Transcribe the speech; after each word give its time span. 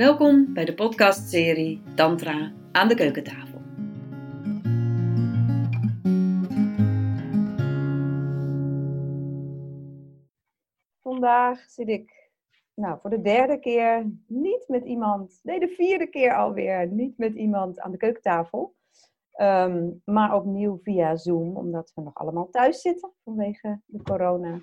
Welkom 0.00 0.54
bij 0.54 0.64
de 0.64 0.74
podcastserie 0.74 1.82
Tantra 1.94 2.52
aan 2.72 2.88
de 2.88 2.94
keukentafel. 2.94 3.58
Vandaag 11.00 11.60
zit 11.60 11.88
ik 11.88 12.30
nou, 12.74 13.00
voor 13.00 13.10
de 13.10 13.20
derde 13.20 13.58
keer 13.58 14.10
niet 14.26 14.64
met 14.68 14.84
iemand, 14.84 15.40
nee 15.42 15.60
de 15.60 15.68
vierde 15.68 16.06
keer 16.06 16.36
alweer, 16.36 16.86
niet 16.86 17.18
met 17.18 17.34
iemand 17.34 17.80
aan 17.80 17.90
de 17.90 17.96
keukentafel. 17.96 18.74
Ehm, 19.32 19.90
maar 20.04 20.34
opnieuw 20.34 20.78
via 20.82 21.16
Zoom, 21.16 21.56
omdat 21.56 21.92
we 21.94 22.02
nog 22.02 22.14
allemaal 22.14 22.48
thuis 22.50 22.80
zitten 22.80 23.12
vanwege 23.24 23.80
de 23.86 24.02
corona. 24.02 24.60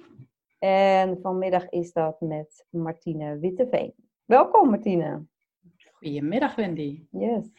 En 0.59 1.19
vanmiddag 1.21 1.69
is 1.69 1.93
dat 1.93 2.21
met 2.21 2.65
Martine 2.69 3.39
Witteveen. 3.39 4.06
Welkom 4.27 4.69
Martine. 4.69 5.25
Goedemiddag 5.91 6.55
Wendy. 6.55 7.05
Yes. 7.11 7.49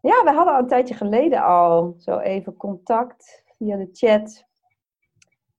Ja, 0.00 0.24
we 0.24 0.32
hadden 0.32 0.54
al 0.54 0.60
een 0.60 0.66
tijdje 0.66 0.94
geleden 0.94 1.44
al 1.44 1.94
zo 1.98 2.18
even 2.18 2.56
contact 2.56 3.42
via 3.56 3.76
de 3.76 3.88
chat 3.92 4.44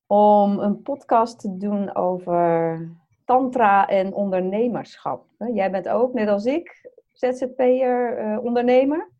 om 0.07 0.59
een 0.59 0.81
podcast 0.81 1.39
te 1.39 1.57
doen 1.57 1.95
over 1.95 2.89
tantra 3.25 3.87
en 3.87 4.13
ondernemerschap. 4.13 5.25
Jij 5.53 5.71
bent 5.71 5.89
ook, 5.89 6.13
net 6.13 6.27
als 6.27 6.45
ik, 6.45 6.91
ZZP'er, 7.13 8.27
uh, 8.27 8.43
ondernemer. 8.43 9.11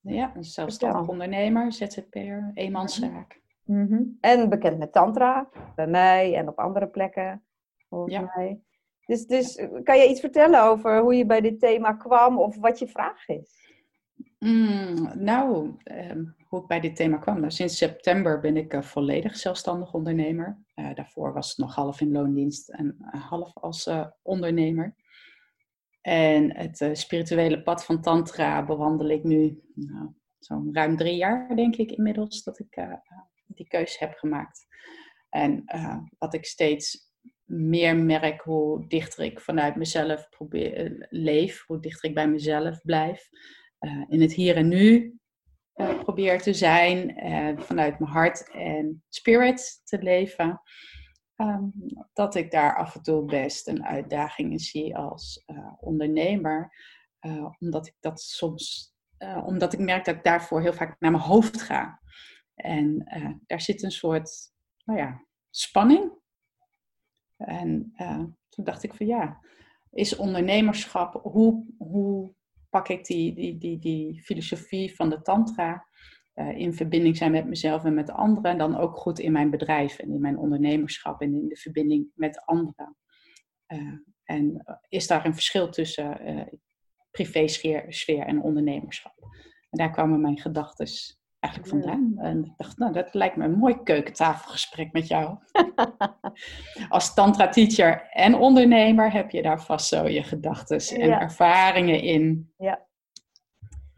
Ja, 0.00 0.32
een 0.36 0.44
zelfstandig 0.44 1.08
ondernemer, 1.08 1.72
ZZP'er, 1.72 2.50
eenmanszaak. 2.54 3.40
Mm 3.64 4.16
En 4.20 4.48
bekend 4.48 4.78
met 4.78 4.92
tantra, 4.92 5.48
bij 5.74 5.86
mij 5.86 6.34
en 6.34 6.48
op 6.48 6.58
andere 6.58 6.86
plekken, 6.86 7.42
volgens 7.88 8.14
ja. 8.14 8.32
mij. 8.34 8.60
Dus, 9.06 9.26
dus 9.26 9.54
kan 9.82 9.98
je 9.98 10.08
iets 10.08 10.20
vertellen 10.20 10.62
over 10.62 11.00
hoe 11.00 11.14
je 11.14 11.26
bij 11.26 11.40
dit 11.40 11.60
thema 11.60 11.92
kwam 11.92 12.38
of 12.38 12.56
wat 12.56 12.78
je 12.78 12.88
vraag 12.88 13.28
is? 13.28 13.64
Mm, 14.38 15.10
nou, 15.14 15.76
ehm, 15.82 16.24
hoe 16.48 16.60
ik 16.60 16.66
bij 16.66 16.80
dit 16.80 16.96
thema 16.96 17.16
kwam. 17.16 17.40
Nou, 17.40 17.50
sinds 17.50 17.76
september 17.76 18.40
ben 18.40 18.56
ik 18.56 18.74
uh, 18.74 18.82
volledig 18.82 19.36
zelfstandig 19.36 19.94
ondernemer. 19.94 20.58
Uh, 20.74 20.94
daarvoor 20.94 21.32
was 21.32 21.48
het 21.48 21.58
nog 21.58 21.74
half 21.74 22.00
in 22.00 22.12
loondienst 22.12 22.68
en 22.68 22.96
half 23.10 23.54
als 23.54 23.90
ondernemer. 24.22 24.94
En 26.00 26.56
het 26.56 26.88
spirituele 26.92 27.62
pad 27.62 27.84
van 27.84 28.00
Tantra 28.00 28.64
bewandel 28.64 29.08
ik 29.08 29.24
nu 29.24 29.60
nou, 29.74 30.08
zo'n 30.38 30.68
ruim 30.72 30.96
drie 30.96 31.16
jaar, 31.16 31.56
denk 31.56 31.76
ik 31.76 31.90
inmiddels, 31.90 32.42
dat 32.42 32.58
ik 32.58 32.86
die 33.46 33.66
keuze 33.68 33.96
heb 33.98 34.14
gemaakt. 34.14 34.66
En 35.30 35.64
wat 36.18 36.34
ik 36.34 36.46
steeds 36.46 37.05
meer 37.46 37.96
merk 37.96 38.40
hoe 38.40 38.86
dichter 38.86 39.24
ik 39.24 39.40
vanuit 39.40 39.76
mezelf 39.76 40.28
probeer, 40.28 40.74
eh, 40.74 41.06
leef, 41.08 41.66
hoe 41.66 41.80
dichter 41.80 42.08
ik 42.08 42.14
bij 42.14 42.28
mezelf 42.28 42.80
blijf. 42.82 43.28
Uh, 43.80 44.04
in 44.08 44.20
het 44.20 44.32
hier 44.32 44.56
en 44.56 44.68
nu 44.68 45.18
uh, 45.74 46.02
probeer 46.02 46.42
te 46.42 46.54
zijn, 46.54 47.14
vanuit 47.60 47.98
mijn 47.98 48.12
hart 48.12 48.50
en 48.50 49.04
spirit 49.08 49.80
te 49.84 50.02
leven. 50.02 50.60
Um, 51.36 51.72
dat 52.12 52.34
ik 52.34 52.50
daar 52.50 52.76
af 52.76 52.94
en 52.94 53.02
toe 53.02 53.24
best 53.24 53.68
een 53.68 53.84
uitdaging 53.84 54.52
in 54.52 54.58
zie 54.58 54.96
als 54.96 55.44
ondernemer. 55.80 56.72
omdat 57.58 57.86
ik 57.86 57.94
dat 58.00 58.20
soms, 58.20 58.94
omdat 59.44 59.72
ik 59.72 59.78
merk 59.78 60.04
dat 60.04 60.14
ik 60.14 60.24
daarvoor 60.24 60.62
heel 60.62 60.72
vaak 60.72 61.00
naar 61.00 61.10
mijn 61.10 61.22
hoofd 61.22 61.62
ga. 61.62 62.00
En 62.54 63.06
daar 63.46 63.60
zit 63.60 63.82
een 63.82 63.90
soort, 63.90 64.30
nou 64.84 64.98
ja, 64.98 65.26
spanning 65.50 66.12
en 67.36 67.92
uh, 67.96 68.24
toen 68.48 68.64
dacht 68.64 68.82
ik 68.82 68.94
van 68.94 69.06
ja, 69.06 69.40
is 69.90 70.16
ondernemerschap, 70.16 71.20
hoe, 71.22 71.64
hoe 71.78 72.34
pak 72.70 72.88
ik 72.88 73.04
die, 73.04 73.34
die, 73.34 73.58
die, 73.58 73.78
die 73.78 74.22
filosofie 74.22 74.94
van 74.94 75.10
de 75.10 75.22
tantra 75.22 75.86
uh, 76.34 76.58
in 76.58 76.74
verbinding 76.74 77.16
zijn 77.16 77.32
met 77.32 77.46
mezelf 77.46 77.84
en 77.84 77.94
met 77.94 78.10
anderen 78.10 78.50
en 78.50 78.58
dan 78.58 78.76
ook 78.76 78.96
goed 78.96 79.18
in 79.18 79.32
mijn 79.32 79.50
bedrijf 79.50 79.98
en 79.98 80.12
in 80.12 80.20
mijn 80.20 80.38
ondernemerschap 80.38 81.20
en 81.20 81.34
in 81.34 81.48
de 81.48 81.56
verbinding 81.56 82.10
met 82.14 82.44
anderen. 82.44 82.96
Uh, 83.68 83.92
en 84.24 84.64
is 84.88 85.06
daar 85.06 85.26
een 85.26 85.34
verschil 85.34 85.70
tussen 85.70 86.20
privé-sfeer 87.10 88.26
en 88.26 88.42
ondernemerschap? 88.42 89.14
En 89.70 89.78
daar 89.78 89.90
kwamen 89.90 90.20
mijn 90.20 90.38
gedachten 90.38 90.86
eigenlijk 91.40 91.72
vandaan. 91.72 92.14
En 92.18 92.44
ik 92.44 92.52
dacht, 92.56 92.78
nou, 92.78 92.92
dat 92.92 93.14
lijkt 93.14 93.36
me 93.36 93.44
een 93.44 93.58
mooi 93.58 93.82
keukentafelgesprek 93.82 94.92
met 94.92 95.08
jou. 95.08 95.36
Als 96.88 97.14
tantra-teacher 97.14 98.08
en 98.10 98.34
ondernemer 98.34 99.12
heb 99.12 99.30
je 99.30 99.42
daar 99.42 99.62
vast 99.62 99.86
zo 99.88 100.08
je 100.08 100.22
gedachten 100.22 101.00
en 101.00 101.10
ervaringen 101.20 102.00
in. 102.00 102.52
Ja. 102.58 102.84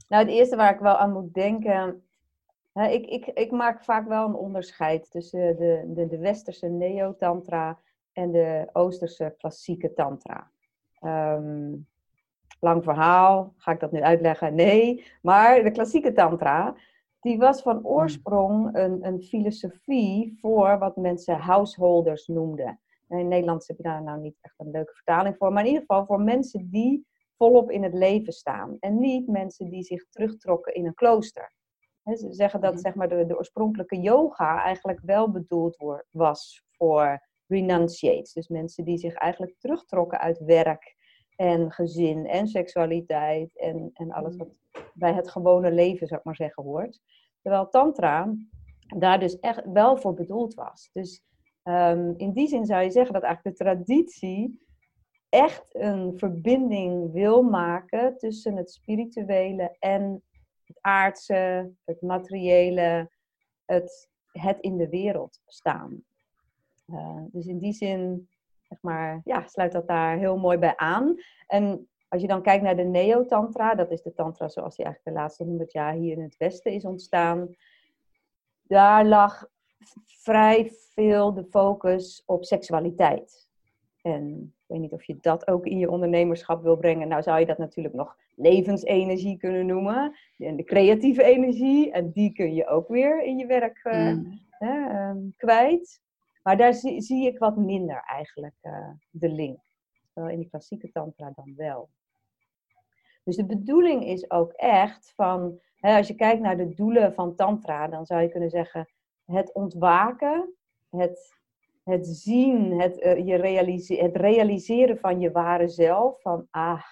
Nou, 0.09 0.25
het 0.25 0.33
eerste 0.33 0.57
waar 0.57 0.75
ik 0.75 0.81
wel 0.81 0.97
aan 0.97 1.13
moet 1.13 1.35
denken... 1.35 2.03
Hè, 2.73 2.87
ik, 2.89 3.07
ik, 3.07 3.27
ik 3.27 3.51
maak 3.51 3.85
vaak 3.85 4.09
wel 4.09 4.29
een 4.29 4.35
onderscheid 4.35 5.11
tussen 5.11 5.57
de, 5.57 5.85
de, 5.87 6.07
de 6.07 6.19
westerse 6.19 6.67
neo-tantra 6.67 7.79
en 8.13 8.31
de 8.31 8.69
oosterse 8.73 9.35
klassieke 9.39 9.93
tantra. 9.93 10.51
Ehm, 11.01 11.73
lang 12.61 12.85
verhaal, 12.85 13.55
ga 13.57 13.73
ik 13.73 13.81
dat 13.81 13.93
nu 13.93 14.01
uitleggen? 14.01 14.55
Nee, 14.55 15.05
maar 15.23 15.63
de 15.63 15.71
klassieke 15.71 16.13
tantra, 16.13 16.75
die 17.21 17.39
was 17.39 17.63
van 17.63 17.77
hmm. 17.77 17.87
oorsprong 17.87 18.77
een, 18.77 19.07
een 19.07 19.23
filosofie 19.23 20.39
voor 20.41 20.79
wat 20.79 20.97
mensen 20.97 21.37
householders 21.37 22.27
noemden. 22.27 22.81
En 23.09 23.19
in 23.19 23.29
Nederland 23.29 23.67
heb 23.67 23.77
je 23.77 23.83
daar 23.83 24.03
nou 24.03 24.21
niet 24.21 24.39
echt 24.41 24.55
een 24.57 24.71
leuke 24.71 24.95
vertaling 24.95 25.37
voor, 25.37 25.53
maar 25.53 25.63
in 25.63 25.69
ieder 25.69 25.85
geval 25.87 26.07
voor 26.07 26.21
mensen 26.21 26.71
die 26.71 27.07
volop 27.37 27.71
in 27.71 27.83
het 27.83 27.95
leven 27.95 28.33
staan. 28.33 28.77
En 28.81 28.99
niet 28.99 29.29
mensen 29.29 29.71
die 29.71 29.83
zich 29.83 30.09
terugtrokken 30.09 30.75
in 30.75 30.87
een 30.87 30.95
klooster. 30.95 31.53
ze 32.03 32.27
zeggen 32.31 32.61
dat 32.61 32.73
hmm. 32.73 32.81
zeg 32.81 32.95
maar, 32.95 33.09
de, 33.09 33.27
de 33.27 33.37
oorspronkelijke 33.37 34.01
yoga 34.01 34.63
eigenlijk 34.63 35.01
wel 35.03 35.31
bedoeld 35.31 36.03
was 36.11 36.65
voor 36.71 37.27
renunciates. 37.47 38.33
Dus 38.33 38.49
mensen 38.49 38.85
die 38.85 38.99
zich 38.99 39.15
eigenlijk 39.15 39.55
terugtrokken 39.59 40.19
uit 40.19 40.39
werk 40.39 40.97
en 41.37 41.73
gezin 41.73 42.27
en 42.27 42.47
seksualiteit 42.47 43.59
en, 43.59 43.91
en 43.93 44.13
alles 44.13 44.33
mm. 44.33 44.39
wat 44.39 44.59
bij 44.95 45.13
het 45.13 45.31
gewone 45.31 45.73
leven, 45.73 46.07
zou 46.07 46.21
ik 46.21 46.27
maar 46.27 46.37
zeggen, 46.37 46.63
hoort. 46.63 47.01
Terwijl 47.43 47.69
Tantra 47.69 48.35
daar 48.97 49.21
dus 49.21 49.39
echt 49.39 49.65
wel 49.73 49.97
voor 49.97 50.15
bedoeld 50.15 50.55
was. 50.55 50.91
Dus 50.93 51.23
um, 51.65 52.15
in 52.17 52.33
die 52.33 52.49
zin 52.49 52.67
zou 52.67 52.83
je 52.83 52.91
zeggen 52.91 53.13
dat 53.13 53.23
eigenlijk 53.23 53.57
de 53.57 53.65
traditie 53.65 54.67
echt 55.29 55.75
een 55.75 56.19
verbinding 56.19 57.13
wil 57.13 57.43
maken 57.43 58.19
tussen 58.19 58.57
het 58.57 58.71
spirituele 58.71 59.77
en 59.79 60.23
het 60.65 60.79
aardse, 60.81 61.73
het 61.85 62.03
materiële, 62.03 63.11
het, 63.65 64.11
het 64.33 64.61
in 64.61 64.77
de 64.77 64.89
wereld 64.89 65.41
staan. 65.47 66.05
Uh, 66.87 67.23
dus 67.31 67.47
in 67.47 67.59
die 67.59 67.73
zin 67.73 68.29
zeg 68.69 68.79
maar, 68.81 69.21
ja, 69.25 69.47
sluit 69.47 69.73
dat 69.73 69.87
daar 69.87 70.19
heel 70.19 70.39
mooi 70.39 70.59
bij 70.59 70.77
aan. 70.77 71.15
En 71.47 71.89
als 72.09 72.21
je 72.21 72.29
dan 72.29 72.43
kijkt 72.43 72.63
naar 72.63 72.77
de 72.77 72.85
Neo-Tantra, 72.85 73.75
dat 73.75 73.91
is 73.91 74.03
de 74.03 74.13
Tantra 74.13 74.49
zoals 74.49 74.77
die 74.77 74.85
eigenlijk 74.85 75.17
de 75.17 75.23
laatste 75.23 75.45
honderd 75.45 75.73
jaar 75.73 75.93
hier 75.93 76.17
in 76.17 76.23
het 76.23 76.37
Westen 76.37 76.73
is 76.73 76.85
ontstaan. 76.85 77.55
Daar 78.63 79.07
lag 79.07 79.47
vrij 80.05 80.71
veel 80.71 81.35
de 81.35 81.45
focus 81.45 82.23
op 82.27 82.45
seksualiteit. 82.45 83.49
En 84.03 84.55
ik 84.57 84.65
weet 84.67 84.81
niet 84.81 84.93
of 84.93 85.05
je 85.05 85.17
dat 85.21 85.49
ook 85.49 85.67
in 85.67 85.79
je 85.79 85.91
ondernemerschap 85.91 86.63
wil 86.63 86.77
brengen. 86.77 87.09
Nou 87.09 87.23
zou 87.23 87.41
je 87.41 87.47
dat 87.47 87.59
natuurlijk 87.59 87.95
nog 87.95 88.17
levensenergie 88.35 89.37
kunnen 89.37 89.67
noemen. 89.67 90.17
En 90.39 90.57
de 90.57 90.65
creatieve 90.65 91.23
energie. 91.23 91.93
En 91.93 92.11
die 92.11 92.33
kun 92.33 92.55
je 92.55 92.67
ook 92.67 92.89
weer 92.89 93.23
in 93.23 93.39
je 93.39 93.47
werk 93.47 93.85
uh, 93.85 94.17
hè, 94.51 95.09
um, 95.09 95.35
kwijt. 95.37 96.01
Maar 96.43 96.57
daar 96.57 96.75
zie, 96.75 97.01
zie 97.01 97.27
ik 97.27 97.39
wat 97.39 97.57
minder 97.57 98.03
eigenlijk 98.07 98.57
uh, 98.63 98.91
de 99.11 99.29
link. 99.29 99.61
Terwijl 100.13 100.35
in 100.35 100.41
die 100.41 100.51
klassieke 100.51 100.91
tantra 100.91 101.33
dan 101.35 101.55
wel. 101.57 101.89
Dus 103.29 103.37
de 103.37 103.47
bedoeling 103.47 104.05
is 104.05 104.31
ook 104.31 104.53
echt 104.53 105.13
van, 105.17 105.61
hè, 105.77 105.97
als 105.97 106.09
je 106.09 106.15
kijkt 106.15 106.41
naar 106.41 106.57
de 106.57 106.75
doelen 106.75 107.15
van 107.15 107.35
tantra, 107.35 107.89
dan 107.89 108.07
zou 108.07 108.23
je 108.23 108.29
kunnen 108.29 108.51
zeggen 108.51 108.89
het 109.25 109.55
ontwaken, 109.55 110.55
het, 110.91 111.35
het 111.85 112.07
zien, 112.07 112.81
het, 112.81 113.01
uh, 113.01 113.27
je 113.27 113.35
realise 113.35 113.95
het 113.95 114.17
realiseren 114.17 114.99
van 114.99 115.21
je 115.21 115.31
ware 115.31 115.69
zelf. 115.69 116.21
Van, 116.21 116.47
ah, 116.51 116.83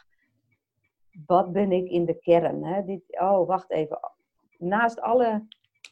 wat 1.26 1.52
ben 1.52 1.72
ik 1.72 1.88
in 1.88 2.04
de 2.04 2.18
kern? 2.18 2.64
Hè? 2.64 2.84
Dit, 2.84 3.20
oh, 3.20 3.46
wacht 3.46 3.70
even. 3.70 3.98
Naast 4.58 5.00
alle 5.00 5.46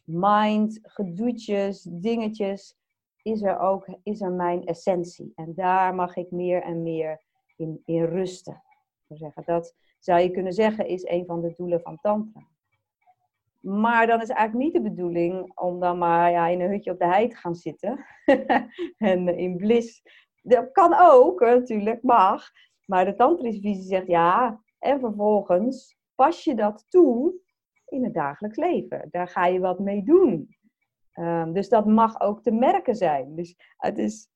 mind, 0.04 0.78
gedoetjes, 0.82 1.82
dingetjes, 1.82 2.76
is 3.22 3.42
er 3.42 3.58
ook 3.58 3.88
is 4.02 4.20
er 4.20 4.32
mijn 4.32 4.64
essentie. 4.64 5.32
En 5.34 5.54
daar 5.54 5.94
mag 5.94 6.16
ik 6.16 6.30
meer 6.30 6.62
en 6.62 6.82
meer 6.82 7.22
in, 7.56 7.82
in 7.84 8.04
rusten. 8.04 8.62
Zeggen. 9.08 9.42
Dat 9.46 9.74
zou 10.04 10.20
je 10.20 10.30
kunnen 10.30 10.52
zeggen 10.52 10.86
is 10.86 11.06
een 11.08 11.26
van 11.26 11.40
de 11.40 11.52
doelen 11.56 11.80
van 11.80 11.98
Tantra. 12.00 12.46
Maar 13.60 14.06
dan 14.06 14.22
is 14.22 14.28
eigenlijk 14.28 14.64
niet 14.64 14.84
de 14.84 14.90
bedoeling 14.90 15.52
om 15.54 15.80
dan 15.80 15.98
maar 15.98 16.30
ja, 16.30 16.46
in 16.46 16.60
een 16.60 16.70
hutje 16.70 16.90
op 16.90 16.98
de 16.98 17.06
hei 17.06 17.28
te 17.28 17.36
gaan 17.36 17.54
zitten. 17.54 18.04
en 18.96 19.36
in 19.36 19.56
bliss. 19.56 20.02
Dat 20.42 20.72
kan 20.72 20.94
ook, 20.98 21.40
natuurlijk, 21.40 22.02
mag. 22.02 22.50
Maar 22.86 23.04
de 23.04 23.14
tantrische 23.14 23.60
visie 23.60 23.84
zegt 23.84 24.06
ja, 24.06 24.60
en 24.78 25.00
vervolgens 25.00 25.96
pas 26.14 26.44
je 26.44 26.54
dat 26.54 26.84
toe 26.88 27.34
in 27.86 28.04
het 28.04 28.14
dagelijks 28.14 28.56
leven. 28.56 29.08
Daar 29.10 29.28
ga 29.28 29.46
je 29.46 29.60
wat 29.60 29.78
mee 29.78 30.02
doen. 30.02 30.56
Ehm, 31.12 31.52
dus 31.52 31.68
dat 31.68 31.86
mag 31.86 32.20
ook 32.20 32.42
te 32.42 32.50
merken 32.50 32.94
zijn. 32.94 33.34
Dus 33.34 33.56
het 33.76 33.98
is, 33.98 34.28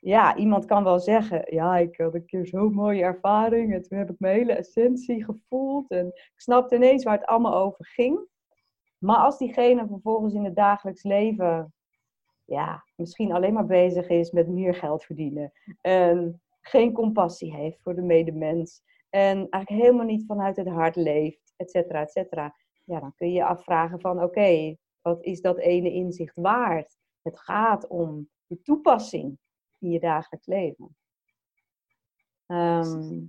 ja, 0.00 0.36
iemand 0.36 0.64
kan 0.64 0.84
wel 0.84 0.98
zeggen, 1.00 1.54
ja, 1.54 1.76
ik 1.76 1.96
had 1.96 2.14
een 2.14 2.24
keer 2.24 2.46
zo'n 2.46 2.72
mooie 2.72 3.02
ervaring 3.02 3.74
en 3.74 3.82
toen 3.82 3.98
heb 3.98 4.10
ik 4.10 4.18
mijn 4.18 4.36
hele 4.36 4.52
essentie 4.52 5.24
gevoeld 5.24 5.90
en 5.90 6.06
ik 6.06 6.32
snapte 6.36 6.74
ineens 6.74 7.04
waar 7.04 7.18
het 7.18 7.26
allemaal 7.26 7.54
over 7.54 7.86
ging. 7.86 8.28
Maar 8.98 9.16
als 9.16 9.38
diegene 9.38 9.86
vervolgens 9.86 10.34
in 10.34 10.44
het 10.44 10.56
dagelijks 10.56 11.02
leven, 11.02 11.72
ja, 12.44 12.84
misschien 12.96 13.32
alleen 13.32 13.52
maar 13.52 13.66
bezig 13.66 14.08
is 14.08 14.30
met 14.30 14.48
meer 14.48 14.74
geld 14.74 15.04
verdienen 15.04 15.52
en 15.80 16.42
geen 16.60 16.92
compassie 16.92 17.54
heeft 17.54 17.82
voor 17.82 17.94
de 17.94 18.02
medemens 18.02 18.82
en 19.10 19.36
eigenlijk 19.36 19.82
helemaal 19.82 20.06
niet 20.06 20.26
vanuit 20.26 20.56
het 20.56 20.68
hart 20.68 20.96
leeft, 20.96 21.54
et 21.56 21.70
cetera, 21.70 22.00
et 22.00 22.10
cetera, 22.10 22.54
ja, 22.84 23.00
dan 23.00 23.14
kun 23.16 23.28
je 23.28 23.34
je 23.34 23.44
afvragen 23.44 24.00
van, 24.00 24.22
oké, 24.22 24.76
wat 25.02 25.22
is 25.24 25.40
dat 25.40 25.58
ene 25.58 25.92
inzicht 25.92 26.36
waard? 26.36 26.96
Het 27.22 27.38
gaat 27.38 27.86
om 27.86 28.28
de 28.46 28.62
toepassing 28.62 29.38
in 29.80 29.90
je 29.90 30.00
dagelijks 30.00 30.46
leven. 30.46 30.96
Ehm, 32.46 33.20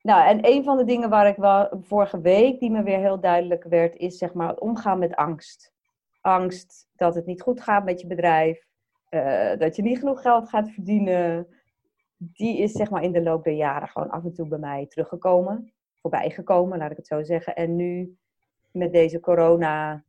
nou, 0.00 0.28
en 0.28 0.46
een 0.46 0.64
van 0.64 0.76
de 0.76 0.84
dingen 0.84 1.10
waar 1.10 1.28
ik 1.28 1.36
wel 1.36 1.80
vorige 1.82 2.20
week, 2.20 2.60
die 2.60 2.70
me 2.70 2.82
weer 2.82 2.98
heel 2.98 3.20
duidelijk 3.20 3.64
werd, 3.64 3.96
is 3.96 4.18
zeg 4.18 4.34
maar 4.34 4.48
het 4.48 4.60
omgaan 4.60 4.98
met 4.98 5.14
angst. 5.14 5.72
Angst 6.20 6.88
dat 6.96 7.14
het 7.14 7.26
niet 7.26 7.42
goed 7.42 7.60
gaat 7.60 7.84
met 7.84 8.00
je 8.00 8.06
bedrijf, 8.06 8.66
uh, 9.10 9.56
dat 9.56 9.76
je 9.76 9.82
niet 9.82 9.98
genoeg 9.98 10.22
geld 10.22 10.48
gaat 10.48 10.70
verdienen. 10.70 11.46
Die 12.16 12.58
is 12.58 12.72
zeg 12.72 12.90
maar 12.90 13.02
in 13.02 13.12
de 13.12 13.22
loop 13.22 13.44
der 13.44 13.52
jaren 13.52 13.88
gewoon 13.88 14.10
af 14.10 14.24
en 14.24 14.32
toe 14.32 14.48
bij 14.48 14.58
mij 14.58 14.86
teruggekomen, 14.86 15.72
voorbijgekomen, 15.94 16.78
laat 16.78 16.90
ik 16.90 16.96
het 16.96 17.06
zo 17.06 17.22
zeggen. 17.22 17.56
En 17.56 17.76
nu 17.76 18.18
met 18.70 18.92
deze 18.92 19.20
corona 19.20 20.04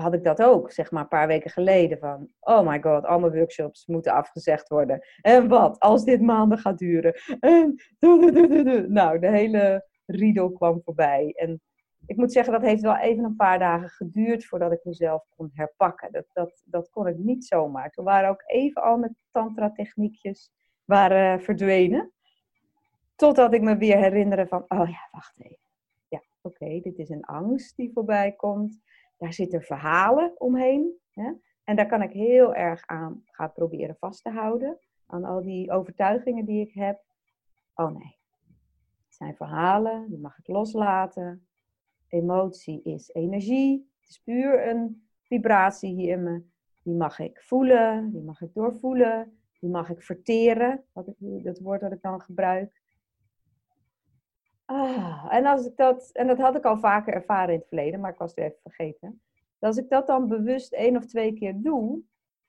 had 0.00 0.14
ik 0.14 0.24
dat 0.24 0.42
ook, 0.42 0.72
zeg 0.72 0.90
maar, 0.90 1.02
een 1.02 1.08
paar 1.08 1.26
weken 1.26 1.50
geleden. 1.50 1.98
Van, 1.98 2.28
oh 2.40 2.66
my 2.66 2.80
god, 2.82 3.06
al 3.06 3.20
workshops 3.20 3.86
moeten 3.86 4.12
afgezegd 4.12 4.68
worden. 4.68 5.00
En 5.20 5.48
wat, 5.48 5.78
als 5.78 6.04
dit 6.04 6.20
maanden 6.20 6.58
gaat 6.58 6.78
duren? 6.78 7.14
En, 7.40 7.82
nou, 8.98 9.18
de 9.18 9.30
hele 9.30 9.88
riedel 10.06 10.52
kwam 10.52 10.80
voorbij. 10.84 11.32
En 11.36 11.60
ik 12.06 12.16
moet 12.16 12.32
zeggen, 12.32 12.52
dat 12.52 12.62
heeft 12.62 12.82
wel 12.82 12.96
even 12.96 13.24
een 13.24 13.36
paar 13.36 13.58
dagen 13.58 13.88
geduurd 13.88 14.46
voordat 14.46 14.72
ik 14.72 14.84
mezelf 14.84 15.26
kon 15.36 15.50
herpakken. 15.52 16.12
Dat, 16.12 16.26
dat, 16.32 16.62
dat 16.64 16.90
kon 16.90 17.06
ik 17.06 17.16
niet 17.16 17.44
zomaar. 17.44 17.90
Toen 17.90 18.04
waren 18.04 18.30
ook 18.30 18.42
even 18.46 18.82
al 18.82 18.98
mijn 18.98 19.16
tantra-techniekjes 19.30 20.50
waren 20.84 21.42
verdwenen. 21.42 22.12
Totdat 23.16 23.52
ik 23.52 23.62
me 23.62 23.76
weer 23.76 23.96
herinnerde 23.96 24.46
van, 24.46 24.64
oh 24.68 24.88
ja, 24.88 25.08
wacht 25.10 25.34
even. 25.38 25.58
Ja, 26.08 26.22
oké, 26.40 26.80
dit 26.80 26.98
is 26.98 27.08
een 27.08 27.24
angst 27.24 27.76
die 27.76 27.90
voorbij 27.92 28.32
komt 28.32 28.80
daar 29.20 29.32
zitten 29.32 29.62
verhalen 29.62 30.40
omheen. 30.40 30.98
Hè? 31.10 31.32
En 31.64 31.76
daar 31.76 31.86
kan 31.86 32.02
ik 32.02 32.12
heel 32.12 32.54
erg 32.54 32.86
aan 32.86 33.22
gaan 33.24 33.52
proberen 33.52 33.96
vast 33.98 34.22
te 34.22 34.30
houden. 34.30 34.78
Aan 35.06 35.24
al 35.24 35.42
die 35.42 35.70
overtuigingen 35.70 36.44
die 36.44 36.66
ik 36.66 36.74
heb. 36.74 37.04
Oh 37.74 37.90
nee, 37.90 38.18
het 39.06 39.14
zijn 39.14 39.36
verhalen, 39.36 40.08
die 40.08 40.18
mag 40.18 40.38
ik 40.38 40.46
loslaten. 40.46 41.46
Emotie 42.08 42.82
is 42.82 43.08
energie. 43.12 43.90
Het 44.00 44.10
is 44.10 44.18
puur 44.18 44.68
een 44.68 45.08
vibratie 45.22 45.94
hier 45.94 46.12
in 46.12 46.22
me. 46.22 46.42
Die 46.82 46.94
mag 46.94 47.18
ik 47.18 47.40
voelen, 47.40 48.12
die 48.12 48.22
mag 48.22 48.40
ik 48.40 48.54
doorvoelen, 48.54 49.38
die 49.58 49.70
mag 49.70 49.90
ik 49.90 50.02
verteren. 50.02 50.84
Dat 51.42 51.58
woord 51.58 51.80
dat 51.80 51.92
ik 51.92 52.02
dan 52.02 52.20
gebruik. 52.20 52.79
Ah, 54.72 55.26
en, 55.30 55.46
als 55.46 55.66
ik 55.66 55.76
dat, 55.76 56.10
en 56.12 56.26
dat 56.26 56.38
had 56.38 56.56
ik 56.56 56.64
al 56.64 56.78
vaker 56.78 57.14
ervaren 57.14 57.54
in 57.54 57.58
het 57.58 57.68
verleden, 57.68 58.00
maar 58.00 58.10
ik 58.10 58.18
was 58.18 58.34
het 58.34 58.44
even 58.44 58.58
vergeten. 58.62 59.22
als 59.58 59.76
ik 59.76 59.88
dat 59.88 60.06
dan 60.06 60.28
bewust 60.28 60.72
één 60.72 60.96
of 60.96 61.06
twee 61.06 61.32
keer 61.32 61.60
doe, 61.62 62.02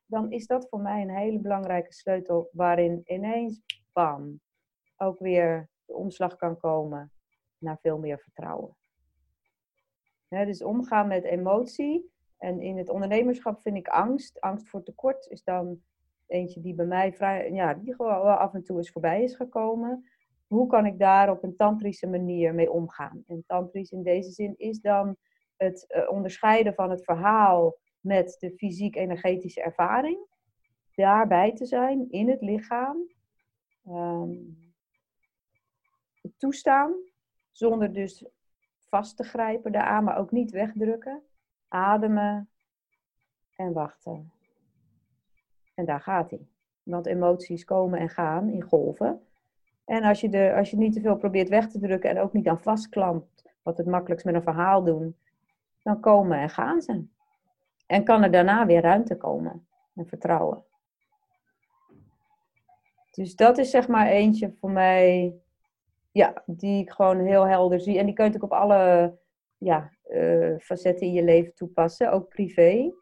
dan 0.05 0.31
is 0.31 0.47
dat 0.47 0.67
voor 0.69 0.79
mij 0.79 1.01
een 1.01 1.15
hele 1.15 1.39
belangrijke 1.39 1.93
sleutel 1.93 2.49
waarin 2.51 3.01
ineens, 3.05 3.61
bam, 3.93 4.39
ook 4.97 5.19
weer 5.19 5.69
de 5.85 5.93
omslag 5.93 6.35
kan 6.35 6.57
komen 6.57 7.11
naar 7.57 7.77
veel 7.81 7.97
meer 7.97 8.19
vertrouwen. 8.19 8.75
dus 10.27 10.63
omgaan 10.63 11.07
met 11.07 11.23
emotie. 11.23 12.11
En 12.37 12.61
in 12.61 12.77
het 12.77 12.89
ondernemerschap 12.89 13.61
vind 13.61 13.77
ik 13.77 13.87
angst. 13.87 14.39
Angst 14.39 14.69
voor 14.69 14.83
tekort 14.83 15.27
is 15.27 15.43
dan 15.43 15.81
eentje 16.27 16.61
die 16.61 16.73
bij 16.73 16.85
mij 16.85 17.13
vrij, 17.13 17.51
ja, 17.51 17.73
die 17.73 17.95
gewoon 17.95 18.37
af 18.37 18.53
en 18.53 18.63
toe 18.63 18.77
eens 18.77 18.91
voorbij 18.91 19.23
is 19.23 19.35
gekomen 19.35 20.10
hoe 20.51 20.67
kan 20.67 20.85
ik 20.85 20.99
daar 20.99 21.29
op 21.29 21.43
een 21.43 21.55
tantrische 21.55 22.07
manier 22.07 22.53
mee 22.53 22.71
omgaan? 22.71 23.23
En 23.27 23.43
tantrisch 23.47 23.91
in 23.91 24.03
deze 24.03 24.31
zin 24.31 24.53
is 24.57 24.79
dan 24.79 25.15
het 25.57 25.85
eh, 25.87 26.09
onderscheiden 26.09 26.73
van 26.73 26.89
het 26.89 27.03
verhaal 27.03 27.77
met 27.99 28.35
de 28.39 28.51
fysiek-energetische 28.51 29.61
ervaring. 29.61 30.17
Daarbij 30.95 31.53
te 31.53 31.65
zijn, 31.65 32.09
in 32.09 32.29
het 32.29 32.41
lichaam. 32.41 32.97
Um, 33.87 34.57
toestaan, 36.37 36.93
zonder 37.51 37.93
dus 37.93 38.25
vast 38.89 39.17
te 39.17 39.23
grijpen 39.23 39.71
daaraan, 39.71 40.03
maar 40.03 40.17
ook 40.17 40.31
niet 40.31 40.51
wegdrukken. 40.51 41.23
Ademen 41.67 42.49
en 43.55 43.73
wachten. 43.73 44.31
En 45.73 45.85
daar 45.85 46.01
gaat 46.01 46.29
hij. 46.29 46.47
Want 46.83 47.05
emoties 47.05 47.63
komen 47.63 47.99
en 47.99 48.09
gaan 48.09 48.49
in 48.49 48.63
golven. 48.63 49.25
En 49.85 50.03
als 50.03 50.21
je, 50.21 50.29
de, 50.29 50.53
als 50.57 50.69
je 50.69 50.77
niet 50.77 50.93
te 50.93 51.01
veel 51.01 51.15
probeert 51.15 51.49
weg 51.49 51.67
te 51.67 51.79
drukken 51.79 52.09
en 52.09 52.19
ook 52.19 52.33
niet 52.33 52.47
aan 52.47 52.61
vastklampt, 52.61 53.49
wat 53.61 53.77
het 53.77 53.87
makkelijkst 53.87 54.25
met 54.25 54.35
een 54.35 54.43
verhaal 54.43 54.83
doen, 54.83 55.15
dan 55.83 55.99
komen 55.99 56.37
en 56.37 56.49
gaan 56.49 56.81
ze. 56.81 57.03
En 57.87 58.03
kan 58.03 58.23
er 58.23 58.31
daarna 58.31 58.65
weer 58.65 58.81
ruimte 58.81 59.17
komen 59.17 59.67
en 59.95 60.07
vertrouwen. 60.07 60.63
Dus 63.11 63.35
dat 63.35 63.57
is 63.57 63.69
zeg 63.69 63.87
maar 63.87 64.07
eentje 64.07 64.53
voor 64.59 64.71
mij, 64.71 65.35
ja, 66.11 66.43
die 66.45 66.81
ik 66.81 66.91
gewoon 66.91 67.19
heel 67.19 67.47
helder 67.47 67.79
zie. 67.79 67.97
En 67.97 68.05
die 68.05 68.13
kun 68.13 68.23
je 68.25 68.31
natuurlijk 68.31 68.61
op 68.61 68.69
alle 68.69 69.17
ja, 69.57 69.91
uh, 70.09 70.57
facetten 70.59 71.07
in 71.07 71.13
je 71.13 71.23
leven 71.23 71.53
toepassen, 71.53 72.11
ook 72.11 72.29
privé. 72.29 72.93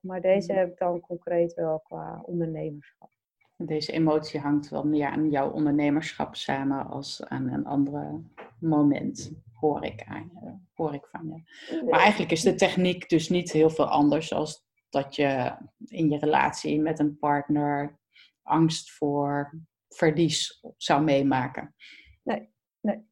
Maar 0.00 0.20
deze 0.20 0.52
mhm. 0.52 0.60
heb 0.60 0.70
ik 0.70 0.78
dan 0.78 1.00
concreet 1.00 1.54
wel 1.54 1.78
qua 1.78 2.22
ondernemerschap. 2.26 3.10
Deze 3.56 3.92
emotie 3.92 4.40
hangt 4.40 4.68
wel 4.68 4.84
meer 4.84 5.06
aan 5.06 5.30
jouw 5.30 5.50
ondernemerschap 5.50 6.34
samen 6.34 6.86
als 6.86 7.24
aan 7.24 7.48
een 7.48 7.66
ander 7.66 8.20
moment, 8.60 9.32
hoor 9.52 9.84
ik, 9.84 10.04
aan, 10.04 10.30
hoor 10.74 10.94
ik 10.94 11.06
van 11.06 11.26
je. 11.26 11.82
Maar 11.90 12.00
eigenlijk 12.00 12.32
is 12.32 12.42
de 12.42 12.54
techniek 12.54 13.08
dus 13.08 13.28
niet 13.28 13.52
heel 13.52 13.70
veel 13.70 13.88
anders 13.88 14.32
als 14.32 14.66
dat 14.88 15.14
je 15.16 15.56
in 15.86 16.10
je 16.10 16.18
relatie 16.18 16.80
met 16.80 16.98
een 16.98 17.18
partner 17.18 17.98
angst 18.42 18.90
voor 18.90 19.60
verlies 19.88 20.64
zou 20.76 21.02
meemaken. 21.02 21.74
Nee, 22.22 22.50
nee, 22.80 23.06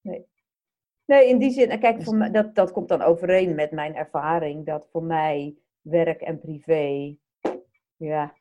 nee. 0.00 0.26
Nee, 1.04 1.28
in 1.28 1.38
die 1.38 1.50
zin, 1.50 1.78
kijk, 1.78 2.02
voor 2.02 2.16
mij, 2.16 2.30
dat, 2.30 2.54
dat 2.54 2.72
komt 2.72 2.88
dan 2.88 3.02
overeen 3.02 3.54
met 3.54 3.70
mijn 3.70 3.94
ervaring, 3.94 4.66
dat 4.66 4.88
voor 4.90 5.02
mij 5.02 5.56
werk 5.80 6.20
en 6.20 6.40
privé, 6.40 7.16
ja, 7.96 8.34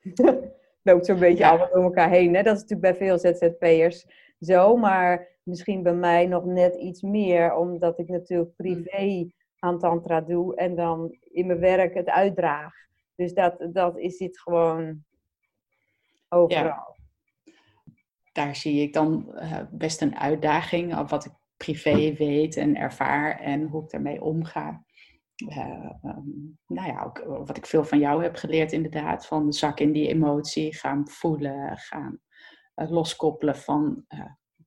loopt 0.86 1.06
zo'n 1.06 1.18
beetje 1.18 1.46
allemaal 1.46 1.70
door 1.72 1.82
elkaar 1.82 2.10
heen. 2.10 2.34
Hè? 2.34 2.42
Dat 2.42 2.56
is 2.56 2.62
natuurlijk 2.62 2.98
bij 2.98 3.08
veel 3.08 3.18
ZZP'ers 3.18 4.06
zo, 4.40 4.76
maar 4.76 5.28
misschien 5.42 5.82
bij 5.82 5.94
mij 5.94 6.26
nog 6.26 6.44
net 6.44 6.76
iets 6.76 7.02
meer, 7.02 7.54
omdat 7.54 7.98
ik 7.98 8.08
natuurlijk 8.08 8.50
mm. 8.56 8.56
privé 8.56 9.30
aan 9.58 9.78
tantra 9.78 10.20
doe 10.20 10.56
en 10.56 10.74
dan 10.74 11.16
in 11.20 11.46
mijn 11.46 11.58
werk 11.58 11.94
het 11.94 12.08
uitdraag. 12.08 12.74
Dus 13.14 13.34
dat, 13.34 13.68
dat 13.72 13.98
is 13.98 14.18
het 14.18 14.40
gewoon 14.40 15.04
overal. 16.28 16.96
Daar 18.32 18.56
zie 18.56 18.82
ik 18.82 18.92
dan 18.92 19.32
uh, 19.34 19.60
best 19.70 20.02
een 20.02 20.16
uitdaging, 20.16 20.98
of 20.98 21.10
wat 21.10 21.24
ik 21.24 21.32
privé 21.56 22.14
weet 22.14 22.56
en 22.56 22.76
ervaar 22.76 23.40
en 23.40 23.66
hoe 23.66 23.82
ik 23.82 23.90
daarmee 23.90 24.22
omga. 24.22 24.84
Uh, 25.44 25.90
nou 26.66 26.88
ja, 26.88 27.02
ook 27.02 27.18
eh, 27.18 27.28
wat 27.28 27.56
ik 27.56 27.66
veel 27.66 27.84
van 27.84 27.98
jou 27.98 28.22
heb 28.22 28.36
geleerd 28.36 28.72
inderdaad, 28.72 29.26
van 29.26 29.52
zak 29.52 29.80
in 29.80 29.92
die 29.92 30.08
emotie, 30.08 30.76
gaan 30.76 31.08
voelen, 31.08 31.76
gaan 31.76 32.18
uh, 32.74 32.90
loskoppelen 32.90 33.56
van 33.56 34.04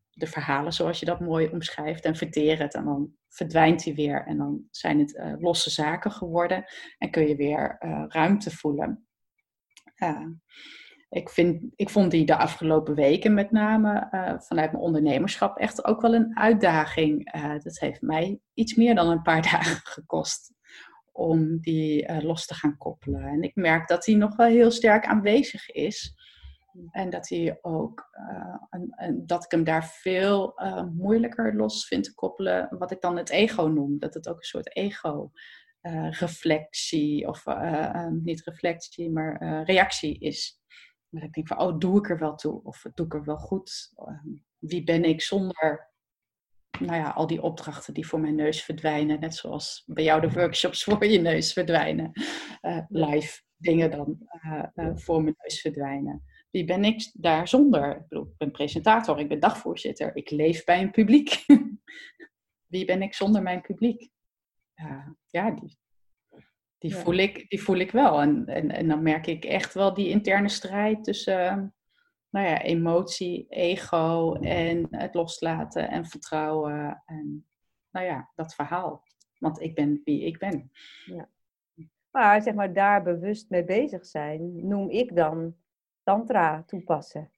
de 0.09 0.27
verhalen 0.27 0.73
zoals 0.73 0.99
je 0.99 1.05
dat 1.05 1.19
mooi 1.19 1.49
omschrijft 1.49 2.05
en 2.05 2.15
verteren 2.15 2.65
het 2.65 2.73
en 2.73 2.85
dan 2.85 3.11
verdwijnt 3.29 3.83
hij 3.83 3.93
weer 3.93 4.25
en 4.25 4.37
dan 4.37 4.67
zijn 4.71 4.99
het 4.99 5.37
losse 5.39 5.69
zaken 5.69 6.11
geworden 6.11 6.63
en 6.97 7.11
kun 7.11 7.27
je 7.27 7.35
weer 7.35 7.75
ruimte 8.07 8.51
voelen. 8.51 9.07
ik, 11.09 11.29
vind, 11.29 11.63
ik 11.75 11.89
vond 11.89 12.11
die 12.11 12.25
de 12.25 12.37
afgelopen 12.37 12.95
weken 12.95 13.33
met 13.33 13.51
name 13.51 14.07
vanuit 14.47 14.71
mijn 14.71 14.83
ondernemerschap 14.83 15.57
echt 15.57 15.85
ook 15.85 16.01
wel 16.01 16.13
een 16.13 16.37
uitdaging. 16.37 17.31
dat 17.63 17.79
heeft 17.79 18.01
mij 18.01 18.39
iets 18.53 18.75
meer 18.75 18.95
dan 18.95 19.09
een 19.09 19.21
paar 19.21 19.41
dagen 19.51 19.79
gekost 19.83 20.57
om 21.19 21.59
die 21.59 22.09
uh, 22.09 22.21
los 22.21 22.45
te 22.45 22.53
gaan 22.53 22.77
koppelen. 22.77 23.23
En 23.23 23.43
ik 23.43 23.55
merk 23.55 23.87
dat 23.87 24.03
die 24.03 24.17
nog 24.17 24.35
wel 24.35 24.47
heel 24.47 24.71
sterk 24.71 25.05
aanwezig 25.05 25.69
is. 25.69 26.13
En 26.91 27.09
dat 27.09 27.29
hij 27.29 27.59
ook, 27.61 28.09
uh, 28.31 28.55
en, 28.95 29.23
dat 29.25 29.43
ik 29.43 29.51
hem 29.51 29.63
daar 29.63 29.85
veel 29.85 30.61
uh, 30.61 30.83
moeilijker 30.83 31.55
los 31.55 31.87
vind 31.87 32.03
te 32.03 32.15
koppelen, 32.15 32.75
wat 32.77 32.91
ik 32.91 33.01
dan 33.01 33.17
het 33.17 33.29
ego 33.29 33.63
noem. 33.63 33.99
Dat 33.99 34.13
het 34.13 34.29
ook 34.29 34.37
een 34.37 34.43
soort 34.43 34.75
ego-reflectie, 34.75 37.27
of 37.27 37.45
niet 38.23 38.43
reflectie, 38.43 39.11
maar 39.11 39.63
reactie 39.63 40.19
is. 40.19 40.61
Dat 41.09 41.23
ik 41.23 41.33
denk 41.33 41.47
van, 41.47 41.59
oh, 41.59 41.77
doe 41.77 41.97
ik 41.97 42.09
er 42.09 42.19
wel 42.19 42.35
toe? 42.35 42.63
Of 42.63 42.85
doe 42.93 43.05
ik 43.05 43.13
er 43.13 43.23
wel 43.23 43.37
goed? 43.37 43.93
wie 44.59 44.83
ben 44.83 45.03
ik 45.03 45.21
zonder 45.21 45.88
nou 46.79 46.95
ja, 46.95 47.09
al 47.09 47.27
die 47.27 47.41
opdrachten 47.41 47.93
die 47.93 48.07
voor 48.07 48.19
mijn 48.19 48.35
neus 48.35 48.63
verdwijnen. 48.63 49.19
Net 49.19 49.35
zoals 49.35 49.83
bij 49.85 50.03
jou 50.03 50.21
de 50.21 50.31
workshops 50.31 50.83
voor 50.83 51.05
je 51.05 51.19
neus 51.19 51.53
verdwijnen. 51.53 52.11
Uh, 52.61 52.81
live 52.87 53.41
dingen 53.57 53.91
dan 53.91 54.17
uh, 54.45 54.63
uh, 54.75 54.91
voor 54.95 55.23
mijn 55.23 55.35
neus 55.37 55.61
verdwijnen. 55.61 56.23
Wie 56.51 56.65
ben 56.65 56.83
ik 56.83 57.11
daar 57.13 57.47
zonder? 57.47 57.95
Ik 57.95 58.07
bedoel, 58.07 58.25
ik 58.25 58.37
ben 58.37 58.51
presentator, 58.51 59.19
ik 59.19 59.27
ben 59.27 59.39
dagvoorzitter, 59.39 60.15
ik 60.15 60.29
leef 60.29 60.63
bij 60.63 60.81
een 60.81 60.91
publiek. 60.91 61.45
Wie 62.71 62.85
ben 62.85 63.01
ik 63.01 63.13
zonder 63.13 63.41
mijn 63.41 63.61
publiek? 63.61 64.09
ja, 65.25 65.51
die, 65.51 65.77
die, 66.77 66.95
Voel 66.95 67.13
ik, 67.13 67.49
die 67.49 67.61
voel 67.61 67.77
ik 67.77 67.91
wel. 67.91 68.21
En, 68.21 68.45
en, 68.45 68.71
en 68.71 68.87
dan 68.87 69.03
merk 69.03 69.27
ik 69.27 69.45
echt 69.45 69.73
wel 69.73 69.93
die 69.93 70.09
interne 70.09 70.49
strijd 70.49 71.03
tussen 71.03 71.73
nou 72.29 72.47
ja, 72.47 72.61
emotie, 72.61 73.45
ego 73.49 74.33
en 74.33 74.87
het 74.89 75.13
loslaten 75.13 75.89
en 75.89 76.05
vertrouwen. 76.05 77.03
En 77.05 77.45
nou 77.91 78.05
ja, 78.05 78.29
dat 78.35 78.55
verhaal. 78.55 79.03
Want 79.37 79.61
ik 79.61 79.75
ben 79.75 80.01
wie 80.03 80.25
ik 80.25 80.37
ben. 80.37 80.71
Ja. 81.05 81.29
Maar 82.11 82.41
zeg 82.41 82.53
maar 82.53 82.73
daar 82.73 83.03
bewust 83.03 83.49
mee 83.49 83.63
bezig 83.63 84.05
zijn, 84.05 84.67
noem 84.67 84.89
ik 84.89 85.15
dan 85.15 85.55
tantra 86.03 86.63
toepassen. 86.65 87.31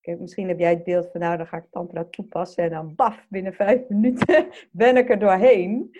Kijk, 0.00 0.20
misschien 0.20 0.48
heb 0.48 0.58
jij 0.58 0.70
het 0.70 0.84
beeld 0.84 1.10
van 1.10 1.20
nou, 1.20 1.36
dan 1.36 1.46
ga 1.46 1.56
ik 1.56 1.66
tantra 1.70 2.04
toepassen 2.04 2.64
en 2.64 2.70
dan 2.70 2.94
baf, 2.94 3.26
binnen 3.28 3.54
vijf 3.54 3.88
minuten 3.88 4.48
ben 4.70 4.96
ik 4.96 5.10
er 5.10 5.18
doorheen. 5.18 5.90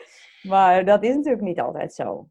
Maar 0.43 0.85
dat 0.85 1.05
is 1.05 1.15
natuurlijk 1.15 1.43
niet 1.43 1.61
altijd 1.61 1.95
zo. 1.95 2.29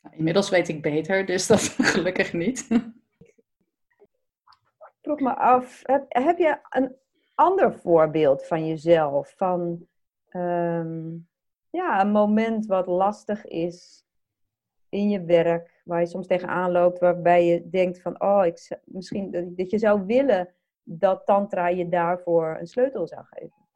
Nou, 0.00 0.16
inmiddels 0.16 0.50
weet 0.50 0.68
ik 0.68 0.82
beter, 0.82 1.26
dus 1.26 1.46
dat 1.46 1.60
gelukkig 1.92 2.32
niet. 2.32 2.68
Vroeg 5.08 5.20
me 5.20 5.36
af, 5.36 5.82
heb, 5.82 6.04
heb 6.08 6.38
je 6.38 6.58
een 6.68 6.96
ander 7.34 7.74
voorbeeld 7.74 8.46
van 8.46 8.66
jezelf? 8.66 9.34
Van 9.36 9.86
ehm, 10.28 11.16
ja, 11.70 12.00
een 12.00 12.10
moment 12.10 12.66
wat 12.66 12.86
lastig 12.86 13.44
is 13.44 14.04
in 14.88 15.08
je 15.10 15.24
werk, 15.24 15.82
waar 15.84 16.00
je 16.00 16.06
soms 16.06 16.26
tegenaan 16.26 16.70
loopt, 16.70 16.98
waarbij 16.98 17.46
je 17.46 17.68
denkt 17.68 18.02
van, 18.02 18.20
oh, 18.20 18.46
ik, 18.46 18.78
misschien 18.84 19.30
dat, 19.56 19.70
je 19.70 19.78
zou 19.78 20.06
willen 20.06 20.54
dat 20.82 21.26
Tantra 21.26 21.68
je 21.68 21.88
daarvoor 21.88 22.56
een 22.60 22.66
sleutel 22.66 23.06
zou 23.06 23.24
geven? 23.30 23.66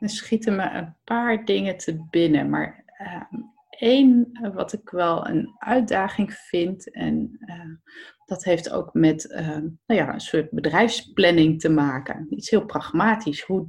Er 0.00 0.10
schieten 0.10 0.56
me 0.56 0.70
een 0.70 0.96
paar 1.04 1.44
dingen 1.44 1.76
te 1.76 2.06
binnen, 2.10 2.50
maar 2.50 2.84
uh, 3.00 3.40
één 3.78 4.28
eh, 4.32 4.54
wat 4.54 4.72
ik 4.72 4.90
wel 4.90 5.26
een 5.28 5.54
uitdaging 5.58 6.32
vind, 6.32 6.90
en 6.90 7.36
uh, 7.40 7.76
dat 8.24 8.44
heeft 8.44 8.70
ook 8.70 8.94
met 8.94 9.24
uh, 9.24 9.48
nou 9.86 10.00
ja, 10.00 10.12
een 10.12 10.20
soort 10.20 10.50
bedrijfsplanning 10.50 11.60
te 11.60 11.68
maken. 11.68 12.26
Iets 12.30 12.50
heel 12.50 12.64
pragmatisch. 12.64 13.42
Hoe, 13.42 13.68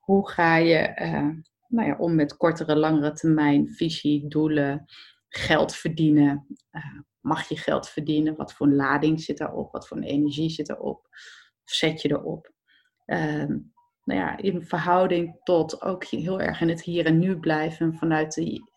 hoe 0.00 0.30
ga 0.30 0.56
je 0.56 0.92
nou 1.68 1.88
ja, 1.88 1.96
om 1.98 2.14
met 2.14 2.36
kortere, 2.36 2.76
langere 2.76 3.12
termijn 3.12 3.68
visie, 3.68 4.28
doelen, 4.28 4.84
geld 5.28 5.74
verdienen? 5.74 6.46
mag 7.22 7.48
je 7.48 7.56
geld 7.56 7.88
verdienen? 7.88 8.36
Wat 8.36 8.52
voor 8.52 8.68
lading 8.68 9.20
zit 9.20 9.38
daarop? 9.38 9.72
Wat 9.72 9.88
voor 9.88 9.98
energie 9.98 10.50
zit 10.50 10.68
erop? 10.68 11.08
Of 11.64 11.72
zet 11.72 12.02
je 12.02 12.10
erop? 12.10 12.52
Ehm, 13.04 13.58
nou 14.04 14.20
ja, 14.20 14.36
in 14.36 14.62
verhouding 14.62 15.40
tot 15.42 15.82
ook 15.82 16.04
heel 16.04 16.40
erg 16.40 16.60
in 16.60 16.68
het 16.68 16.82
hier 16.82 17.06
en 17.06 17.18
nu 17.18 17.38
blijven 17.38 17.94
vanuit 17.94 18.34
die, 18.34 18.70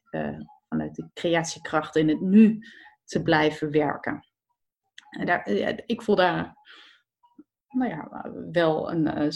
de 0.77 1.10
creatiekracht 1.13 1.96
in 1.96 2.10
het 2.10 2.22
nu 2.22 2.60
te 3.03 3.22
blijven 3.22 3.72
werken. 3.72 4.27
En 5.10 5.25
daar, 5.25 5.48
ik 5.86 6.01
voel 6.01 6.15
daar 6.15 6.55
nou 7.67 7.89
ja, 7.89 8.32
wel 8.51 8.91
een, 8.91 9.08
eh, 9.08 9.29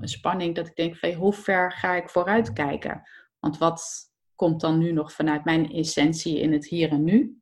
spanning 0.00 0.54
dat 0.54 0.66
ik 0.66 0.76
denk 0.76 0.96
van 0.96 1.12
hoe 1.12 1.32
ver 1.32 1.72
ga 1.72 1.94
ik 1.94 2.10
vooruit 2.10 2.52
kijken? 2.52 3.02
Want 3.38 3.58
wat 3.58 4.10
komt 4.34 4.60
dan 4.60 4.78
nu 4.78 4.92
nog 4.92 5.12
vanuit 5.12 5.44
mijn 5.44 5.72
essentie 5.72 6.38
in 6.38 6.52
het 6.52 6.66
hier 6.66 6.90
en 6.90 7.04
nu? 7.04 7.40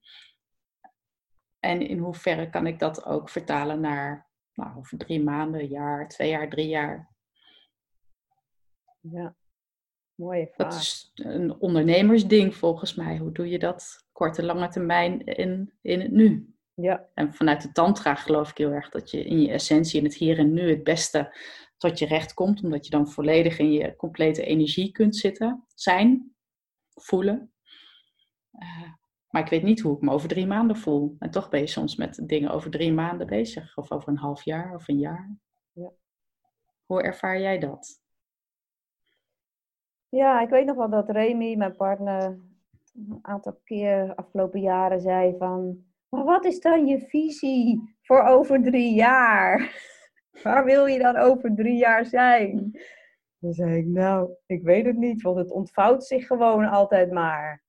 En 1.58 1.80
in 1.80 1.98
hoeverre 1.98 2.50
kan 2.50 2.66
ik 2.66 2.78
dat 2.78 3.04
ook 3.04 3.28
vertalen 3.28 3.80
naar 3.80 4.28
nou, 4.54 4.76
over 4.76 4.98
drie 4.98 5.22
maanden, 5.22 5.66
jaar, 5.66 6.08
twee 6.08 6.30
jaar, 6.30 6.48
drie 6.48 6.68
jaar? 6.68 7.14
Ja, 9.00 9.34
mooie 10.20 10.50
vraag. 10.52 10.72
Dat 10.72 10.80
is 10.80 11.10
een 11.14 11.60
ondernemersding 11.60 12.54
volgens 12.54 12.94
mij. 12.94 13.18
Hoe 13.18 13.32
doe 13.32 13.48
je 13.48 13.58
dat 13.58 14.06
korte, 14.12 14.42
lange 14.42 14.68
termijn 14.68 15.24
in, 15.24 15.72
in 15.82 16.00
het 16.00 16.10
nu? 16.10 16.54
Ja. 16.74 17.08
En 17.14 17.34
vanuit 17.34 17.62
de 17.62 17.72
tantra 17.72 18.14
geloof 18.14 18.50
ik 18.50 18.58
heel 18.58 18.70
erg 18.70 18.88
dat 18.88 19.10
je 19.10 19.24
in 19.24 19.40
je 19.40 19.50
essentie, 19.50 19.98
in 19.98 20.04
het 20.04 20.14
hier 20.14 20.38
en 20.38 20.52
nu, 20.52 20.70
het 20.70 20.84
beste 20.84 21.36
tot 21.76 21.98
je 21.98 22.06
recht 22.06 22.34
komt. 22.34 22.62
Omdat 22.62 22.84
je 22.84 22.90
dan 22.90 23.08
volledig 23.08 23.58
in 23.58 23.72
je 23.72 23.96
complete 23.96 24.44
energie 24.44 24.92
kunt 24.92 25.16
zitten, 25.16 25.64
zijn, 25.74 26.34
voelen. 26.94 27.52
Uh, 28.52 28.92
maar 29.28 29.42
ik 29.42 29.48
weet 29.48 29.62
niet 29.62 29.80
hoe 29.80 29.96
ik 29.96 30.02
me 30.02 30.10
over 30.10 30.28
drie 30.28 30.46
maanden 30.46 30.76
voel. 30.76 31.16
En 31.18 31.30
toch 31.30 31.48
ben 31.48 31.60
je 31.60 31.66
soms 31.66 31.96
met 31.96 32.20
dingen 32.28 32.50
over 32.50 32.70
drie 32.70 32.92
maanden 32.92 33.26
bezig. 33.26 33.76
Of 33.76 33.90
over 33.90 34.08
een 34.08 34.16
half 34.16 34.42
jaar 34.42 34.74
of 34.74 34.88
een 34.88 34.98
jaar. 34.98 35.36
Ja. 35.72 35.92
Hoe 36.84 37.02
ervaar 37.02 37.40
jij 37.40 37.58
dat? 37.58 37.99
Ja, 40.10 40.40
ik 40.40 40.48
weet 40.48 40.66
nog 40.66 40.76
wel 40.76 40.90
dat 40.90 41.10
Remy, 41.10 41.56
mijn 41.56 41.76
partner, 41.76 42.38
een 42.94 43.18
aantal 43.22 43.60
keer 43.64 44.14
afgelopen 44.14 44.60
jaren 44.60 45.00
zei 45.00 45.34
van... 45.38 45.84
Maar 46.08 46.24
wat 46.24 46.44
is 46.44 46.60
dan 46.60 46.86
je 46.86 46.98
visie 46.98 47.96
voor 48.02 48.22
over 48.22 48.62
drie 48.62 48.94
jaar? 48.94 49.74
Waar 50.42 50.64
wil 50.64 50.86
je 50.86 50.98
dan 50.98 51.16
over 51.16 51.54
drie 51.54 51.76
jaar 51.76 52.06
zijn? 52.06 52.80
Dan 53.38 53.52
zei 53.52 53.76
ik, 53.76 53.86
nou, 53.86 54.30
ik 54.46 54.62
weet 54.62 54.86
het 54.86 54.96
niet, 54.96 55.22
want 55.22 55.36
het 55.36 55.50
ontvouwt 55.50 56.04
zich 56.04 56.26
gewoon 56.26 56.64
altijd 56.64 57.12
maar. 57.12 57.62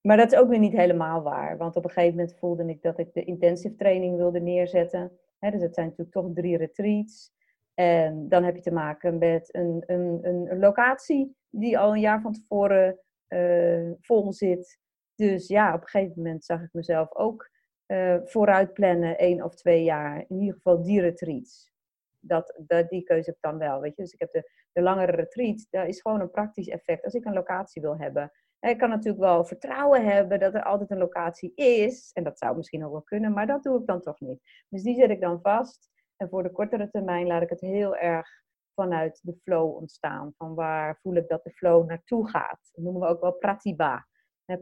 Maar 0.00 0.16
dat 0.16 0.32
is 0.32 0.38
ook 0.38 0.48
weer 0.48 0.58
niet 0.58 0.76
helemaal 0.76 1.22
waar. 1.22 1.56
Want 1.56 1.76
op 1.76 1.84
een 1.84 1.90
gegeven 1.90 2.16
moment 2.16 2.38
voelde 2.38 2.68
ik 2.68 2.82
dat 2.82 2.98
ik 2.98 3.12
de 3.12 3.24
intensive 3.24 3.74
training 3.74 4.16
wilde 4.16 4.40
neerzetten. 4.40 5.18
dus 5.38 5.62
het 5.62 5.74
zijn 5.74 5.86
natuurlijk 5.86 6.10
toch 6.10 6.30
drie 6.34 6.56
retreats. 6.56 7.32
En 7.78 8.28
dan 8.28 8.44
heb 8.44 8.56
je 8.56 8.62
te 8.62 8.72
maken 8.72 9.18
met 9.18 9.54
een, 9.54 9.82
een, 9.86 10.18
een 10.22 10.58
locatie 10.58 11.36
die 11.50 11.78
al 11.78 11.92
een 11.92 12.00
jaar 12.00 12.20
van 12.20 12.32
tevoren 12.32 12.98
uh, 13.28 13.92
vol 14.00 14.32
zit. 14.32 14.78
Dus 15.14 15.46
ja, 15.46 15.74
op 15.74 15.80
een 15.80 15.88
gegeven 15.88 16.22
moment 16.22 16.44
zag 16.44 16.62
ik 16.62 16.72
mezelf 16.72 17.14
ook 17.14 17.50
uh, 17.86 18.16
vooruit 18.24 18.72
plannen, 18.72 19.18
één 19.18 19.42
of 19.42 19.54
twee 19.54 19.82
jaar. 19.82 20.24
In 20.28 20.40
ieder 20.40 20.54
geval 20.54 20.82
die 20.82 21.00
retreats. 21.00 21.72
Dat, 22.20 22.60
dat, 22.66 22.88
die 22.88 23.02
keuze 23.02 23.30
ik 23.30 23.36
dan 23.40 23.58
wel. 23.58 23.80
Weet 23.80 23.96
je? 23.96 24.02
Dus 24.02 24.12
ik 24.12 24.20
heb 24.20 24.32
de, 24.32 24.50
de 24.72 24.82
langere 24.82 25.12
retreat, 25.12 25.66
daar 25.70 25.86
is 25.86 26.00
gewoon 26.00 26.20
een 26.20 26.30
praktisch 26.30 26.68
effect. 26.68 27.04
Als 27.04 27.14
ik 27.14 27.24
een 27.24 27.32
locatie 27.32 27.82
wil 27.82 27.98
hebben, 27.98 28.32
ik 28.60 28.78
kan 28.78 28.88
natuurlijk 28.88 29.24
wel 29.24 29.44
vertrouwen 29.44 30.04
hebben 30.04 30.40
dat 30.40 30.54
er 30.54 30.62
altijd 30.62 30.90
een 30.90 30.98
locatie 30.98 31.52
is. 31.54 32.10
En 32.12 32.24
dat 32.24 32.38
zou 32.38 32.56
misschien 32.56 32.84
ook 32.84 32.92
wel 32.92 33.02
kunnen, 33.02 33.32
maar 33.32 33.46
dat 33.46 33.62
doe 33.62 33.80
ik 33.80 33.86
dan 33.86 34.00
toch 34.00 34.20
niet. 34.20 34.40
Dus 34.68 34.82
die 34.82 34.94
zet 34.94 35.10
ik 35.10 35.20
dan 35.20 35.40
vast. 35.40 35.90
En 36.18 36.28
voor 36.28 36.42
de 36.42 36.50
kortere 36.52 36.90
termijn 36.90 37.26
laat 37.26 37.42
ik 37.42 37.50
het 37.50 37.60
heel 37.60 37.96
erg 37.96 38.28
vanuit 38.74 39.20
de 39.22 39.36
flow 39.42 39.76
ontstaan. 39.76 40.32
Van 40.36 40.54
waar 40.54 40.98
voel 41.02 41.14
ik 41.14 41.28
dat 41.28 41.44
de 41.44 41.50
flow 41.50 41.86
naartoe 41.86 42.28
gaat. 42.28 42.70
Dat 42.72 42.84
noemen 42.84 43.02
we 43.02 43.08
ook 43.08 43.20
wel 43.20 43.32
pratibha. 43.32 44.06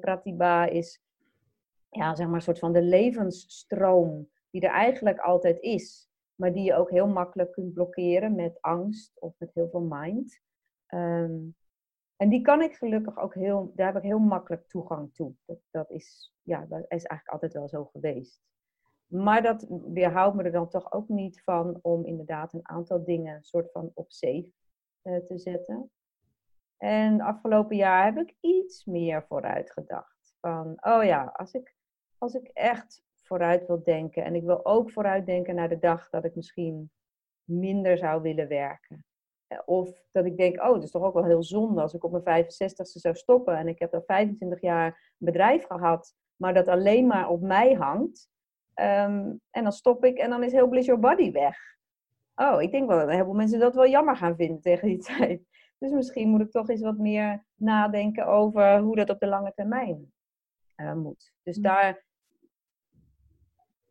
pratibha 0.01 0.67
is 0.67 1.03
ja, 1.91 2.15
zeg 2.15 2.27
maar 2.27 2.35
een 2.35 2.43
soort 2.43 2.59
van 2.59 2.73
de 2.73 2.83
levensstroom 2.83 4.31
die 4.51 4.61
er 4.61 4.71
eigenlijk 4.71 5.19
altijd 5.19 5.61
is. 5.61 6.09
Maar 6.35 6.53
die 6.53 6.65
je 6.65 6.75
ook 6.75 6.91
heel 6.91 7.09
makkelijk 7.09 7.53
kunt 7.53 7.73
blokkeren 7.73 8.35
met 8.35 8.61
angst 8.61 9.21
of 9.21 9.35
met 9.39 9.55
heel 9.55 9.69
veel 9.69 9.87
mind. 9.89 10.41
Um, 10.89 11.55
en 12.17 12.29
die 12.29 12.41
kan 12.41 12.63
ik 12.63 12.77
gelukkig 12.77 13.19
ook 13.19 13.35
heel, 13.35 13.73
daar 13.75 13.87
heb 13.87 13.97
ik 13.97 14.09
heel 14.09 14.19
makkelijk 14.19 14.69
toegang 14.69 15.15
toe. 15.15 15.35
Dat, 15.45 15.59
dat, 15.71 15.91
is, 15.91 16.35
ja, 16.43 16.61
dat 16.61 16.81
is 16.81 17.05
eigenlijk 17.05 17.29
altijd 17.29 17.53
wel 17.53 17.69
zo 17.69 17.85
geweest. 17.85 18.41
Maar 19.07 19.43
dat 19.43 19.67
weerhoudt 19.69 20.37
me 20.37 20.43
er 20.43 20.53
dan 20.53 20.69
toch 20.69 20.93
ook 20.93 21.09
niet 21.09 21.43
van 21.43 21.79
om 21.83 22.05
inderdaad 22.05 22.53
een 22.53 22.69
aantal 22.69 23.05
dingen 23.05 23.43
soort 23.43 23.71
van 23.71 23.91
op 23.95 24.13
safe 24.13 24.51
uh, 25.03 25.17
te 25.17 25.39
zetten. 25.39 25.91
En 26.77 27.21
afgelopen 27.21 27.77
jaar 27.77 28.05
heb 28.05 28.17
ik 28.17 28.35
iets 28.41 28.85
meer 28.85 29.25
vooruit 29.27 29.73
gedacht. 29.73 30.35
Van, 30.41 30.77
oh 30.81 31.05
ja, 31.05 31.25
als 31.25 31.53
ik, 31.53 31.75
als 32.19 32.35
ik 32.35 32.51
echt 32.53 33.03
vooruit 33.27 33.67
wil 33.67 33.83
denken 33.83 34.25
en 34.25 34.35
ik 34.35 34.43
wil 34.43 34.67
ook 34.67 34.91
vooruit 34.91 35.27
denken 35.27 35.55
naar 35.55 35.69
de 35.69 35.79
dag 35.79 36.11
dat 36.11 36.25
ik 36.25 36.35
misschien 36.35 36.91
minder 37.45 37.99
zou 37.99 38.23
willen 38.23 38.49
werken 38.49 39.05
Of 39.65 40.07
dat 40.13 40.25
ik 40.25 40.37
denk, 40.37 40.63
oh, 40.63 40.75
het 40.75 40.83
is 40.83 40.91
toch 40.91 41.03
ook 41.03 41.15
wel 41.15 41.25
heel 41.25 41.43
zonde 41.43 41.81
als 41.81 41.95
ik 41.95 42.05
op 42.05 42.25
mijn 42.25 42.45
65ste 42.45 43.01
zou 43.01 43.15
stoppen 43.15 43.57
en 43.57 43.69
ik 43.69 43.79
heb 43.79 43.95
al 43.95 44.03
25 44.07 44.61
jaar 44.61 45.13
bedrijf 45.17 45.65
gehad, 45.65 46.15
maar 46.37 46.55
dat 46.55 46.69
alleen 46.69 47.07
maar 47.07 47.29
op 47.29 47.41
mij 47.41 47.73
hangt. 47.73 48.29
Ehm, 48.77 49.35
en 49.51 49.63
dan 49.63 49.73
stop 49.73 50.05
ik 50.05 50.19
en 50.19 50.31
dan 50.31 50.43
is 50.43 50.53
heel 50.53 50.69
Bliss 50.69 50.87
Your 50.87 51.01
Body 51.01 51.33
weg. 51.33 51.59
Oh, 52.35 52.63
ik 52.63 52.71
denk 52.71 52.89
wel 52.89 52.99
dat 52.99 53.07
een 53.07 53.13
heleboel 53.13 53.35
mensen 53.35 53.59
dat 53.59 53.75
wel 53.75 53.89
jammer 53.89 54.17
gaan 54.17 54.37
vinden 54.37 54.61
tegen 54.61 54.89
die 54.89 54.99
tijd. 55.17 55.43
Dus 55.79 55.91
misschien 55.91 56.29
moet 56.29 56.41
ik 56.41 56.51
toch 56.51 56.69
eens 56.69 56.83
wat 56.83 56.99
meer 56.99 57.45
nadenken 57.55 58.27
over 58.27 58.79
hoe 58.79 58.97
dat 58.97 59.11
op 59.11 59.21
de 59.21 59.27
lange 59.27 59.53
termijn 59.55 60.13
uh, 60.77 60.95
moet. 60.95 61.33
Dus 61.43 61.57
daar 61.57 62.05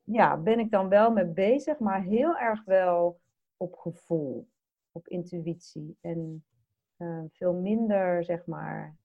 ja, 0.03 0.37
ben 0.37 0.59
ik 0.59 0.71
dan 0.71 0.89
wel 0.89 1.11
mee 1.11 1.25
bezig, 1.25 1.79
maar 1.79 2.03
heel 2.03 2.37
erg 2.37 2.63
wel 2.63 3.21
op 3.57 3.75
gevoel, 3.75 4.49
op 4.91 5.07
intuïtie. 5.07 5.97
En 6.01 6.45
uh, 6.97 7.23
veel 7.31 7.53
minder, 7.53 8.23
zeg 8.23 8.45
maar, 8.45 8.97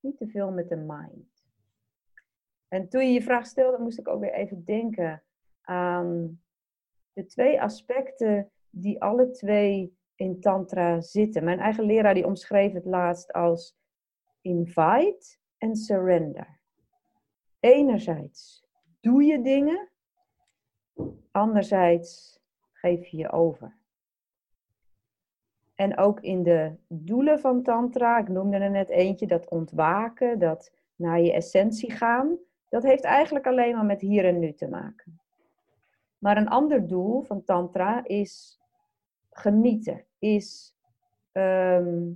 niet 0.00 0.16
te 0.16 0.28
veel 0.28 0.50
met 0.50 0.68
de 0.68 0.76
mind. 0.76 1.33
En 2.74 2.88
toen 2.88 3.06
je 3.06 3.12
je 3.12 3.22
vraag 3.22 3.46
stelde, 3.46 3.78
moest 3.78 3.98
ik 3.98 4.08
ook 4.08 4.20
weer 4.20 4.32
even 4.32 4.64
denken 4.64 5.22
aan 5.60 6.40
de 7.12 7.26
twee 7.26 7.62
aspecten 7.62 8.50
die 8.70 9.02
alle 9.02 9.30
twee 9.30 9.96
in 10.14 10.40
Tantra 10.40 11.00
zitten. 11.00 11.44
Mijn 11.44 11.58
eigen 11.58 11.84
leraar 11.84 12.14
die 12.14 12.26
omschreef 12.26 12.72
het 12.72 12.84
laatst 12.84 13.32
als 13.32 13.76
invite 14.40 15.36
en 15.58 15.76
surrender. 15.76 16.60
Enerzijds 17.60 18.64
doe 19.00 19.24
je 19.24 19.42
dingen, 19.42 19.88
anderzijds 21.30 22.40
geef 22.72 23.06
je 23.06 23.16
je 23.16 23.30
over. 23.30 23.76
En 25.74 25.98
ook 25.98 26.20
in 26.20 26.42
de 26.42 26.76
doelen 26.88 27.40
van 27.40 27.62
Tantra, 27.62 28.18
ik 28.18 28.28
noemde 28.28 28.56
er 28.56 28.70
net 28.70 28.88
eentje, 28.88 29.26
dat 29.26 29.48
ontwaken, 29.48 30.38
dat 30.38 30.72
naar 30.96 31.20
je 31.20 31.32
essentie 31.32 31.90
gaan, 31.90 32.38
dat 32.74 32.82
heeft 32.82 33.04
eigenlijk 33.04 33.46
alleen 33.46 33.74
maar 33.74 33.84
met 33.84 34.00
hier 34.00 34.24
en 34.24 34.38
nu 34.38 34.52
te 34.52 34.68
maken. 34.68 35.20
Maar 36.18 36.36
een 36.36 36.48
ander 36.48 36.86
doel 36.86 37.22
van 37.22 37.44
Tantra 37.44 38.04
is 38.04 38.60
genieten, 39.30 40.04
is 40.18 40.76
ehm, 41.32 42.12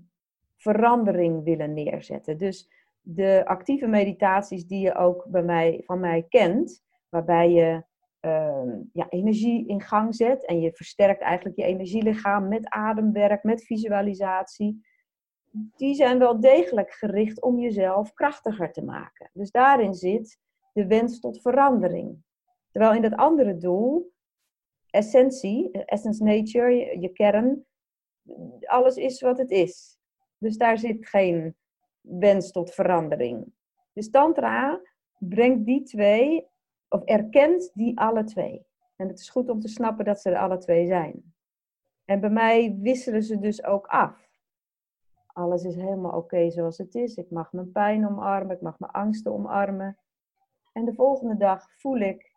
verandering 0.56 1.44
willen 1.44 1.74
neerzetten. 1.74 2.38
Dus 2.38 2.70
de 3.00 3.42
actieve 3.46 3.86
meditaties 3.86 4.66
die 4.66 4.80
je 4.80 4.94
ook 4.94 5.24
bij 5.28 5.42
mij, 5.42 5.82
van 5.84 6.00
mij 6.00 6.26
kent, 6.28 6.84
waarbij 7.08 7.50
je 7.50 7.84
ehm, 8.20 8.80
ja, 8.92 9.08
energie 9.08 9.68
in 9.68 9.80
gang 9.80 10.14
zet 10.14 10.46
en 10.46 10.60
je 10.60 10.72
versterkt 10.72 11.20
eigenlijk 11.20 11.56
je 11.56 11.64
energielichaam 11.64 12.48
met 12.48 12.68
ademwerk, 12.68 13.42
met 13.42 13.64
visualisatie, 13.64 14.86
die 15.76 15.94
zijn 15.94 16.18
wel 16.18 16.40
degelijk 16.40 16.92
gericht 16.92 17.42
om 17.42 17.58
jezelf 17.58 18.12
krachtiger 18.12 18.72
te 18.72 18.84
maken. 18.84 19.30
Dus 19.32 19.50
daarin 19.50 19.94
zit 19.94 20.46
de 20.72 20.86
wens 20.86 21.20
tot 21.20 21.40
verandering. 21.40 22.22
Terwijl 22.70 22.94
in 22.94 23.02
dat 23.02 23.14
andere 23.14 23.56
doel, 23.56 24.12
essentie, 24.90 25.70
essence 25.70 26.24
nature, 26.24 27.00
je, 27.00 27.08
kern, 27.08 27.66
alles 28.60 28.96
is 28.96 29.20
wat 29.20 29.38
het 29.38 29.50
is. 29.50 29.98
Dus 30.38 30.56
daar 30.56 30.78
zit 30.78 31.08
geen 31.08 31.56
wens 32.00 32.50
tot 32.50 32.74
verandering. 32.74 33.52
Dus 33.92 34.10
Tantra 34.10 34.80
brengt 35.18 35.64
die 35.66 35.82
twee, 35.82 36.46
of 36.88 37.04
erkent 37.04 37.70
die 37.74 37.98
alle 37.98 38.24
twee. 38.24 38.66
En 38.96 39.08
het 39.08 39.18
is 39.18 39.30
goed 39.30 39.48
om 39.48 39.60
te 39.60 39.68
snappen 39.68 40.04
dat 40.04 40.20
ze 40.20 40.30
er 40.30 40.38
alle 40.38 40.58
twee 40.58 40.86
zijn. 40.86 41.34
En 42.04 42.20
bij 42.20 42.30
mij 42.30 42.78
wisselen 42.80 43.22
ze 43.22 43.38
dus 43.38 43.64
ook 43.64 43.86
af. 43.86 44.28
Alles 45.26 45.64
is 45.64 45.74
helemaal 45.74 46.16
oké 46.16 46.50
zoals 46.50 46.78
het 46.78 46.94
is. 46.94 47.16
Ik 47.16 47.30
mag 47.30 47.52
mijn 47.52 47.72
pijn 47.72 48.06
omarmen, 48.06 48.56
ik 48.56 48.62
mag 48.62 48.78
mijn 48.78 48.92
angsten 48.92 49.32
omarmen. 49.32 49.98
En 50.78 50.84
de 50.84 50.94
volgende 50.94 51.36
dag 51.36 51.70
voel 51.76 51.96
ik, 51.96 52.32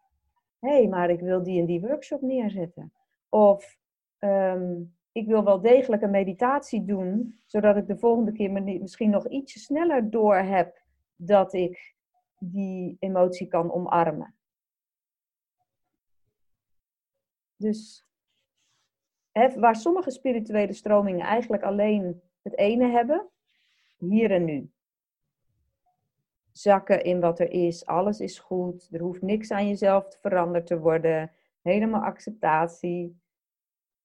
hé, 0.60 0.70
hey, 0.70 0.88
maar 0.88 1.10
ik 1.10 1.20
wil 1.20 1.44
die 1.44 1.60
en 1.60 1.66
die 1.66 1.82
workshop 1.82 2.22
neerzetten. 2.22 2.94
Of 3.30 3.78
ehm, 4.18 4.82
ik 5.12 5.28
wil 5.28 5.44
wel 5.44 5.62
degelijk 5.62 6.02
een 6.02 6.12
meditatie 6.12 6.86
doen, 6.86 7.42
zodat 7.46 7.78
ik 7.78 7.88
de 7.88 7.98
volgende 7.98 8.32
keer 8.32 8.52
misschien 8.52 9.10
nog 9.10 9.28
ietsje 9.28 9.60
sneller 9.60 10.10
door 10.10 10.36
heb 10.36 10.82
dat 11.16 11.54
ik 11.54 11.96
die 12.40 12.98
emotie 13.00 13.48
kan 13.48 13.72
omarmen. 13.72 14.36
Dus 17.56 18.06
waar 19.56 19.76
sommige 19.76 20.12
spirituele 20.12 20.74
stromingen 20.74 21.26
eigenlijk 21.26 21.64
alleen 21.64 22.22
het 22.42 22.58
ene 22.58 22.88
hebben, 22.88 23.30
hier 23.98 24.32
en 24.32 24.46
nu. 24.46 24.72
Zakken 26.62 27.04
in 27.04 27.20
wat 27.20 27.40
er 27.40 27.52
is, 27.52 27.86
alles 27.86 28.20
is 28.20 28.40
goed, 28.40 28.90
er 28.92 29.02
hoeft 29.02 29.22
niks 29.22 29.52
aan 29.52 29.68
jezelf 29.68 30.18
veranderd 30.20 30.68
te 30.68 30.80
worden, 30.80 31.32
helemaal 31.62 32.02
acceptatie 32.02 33.22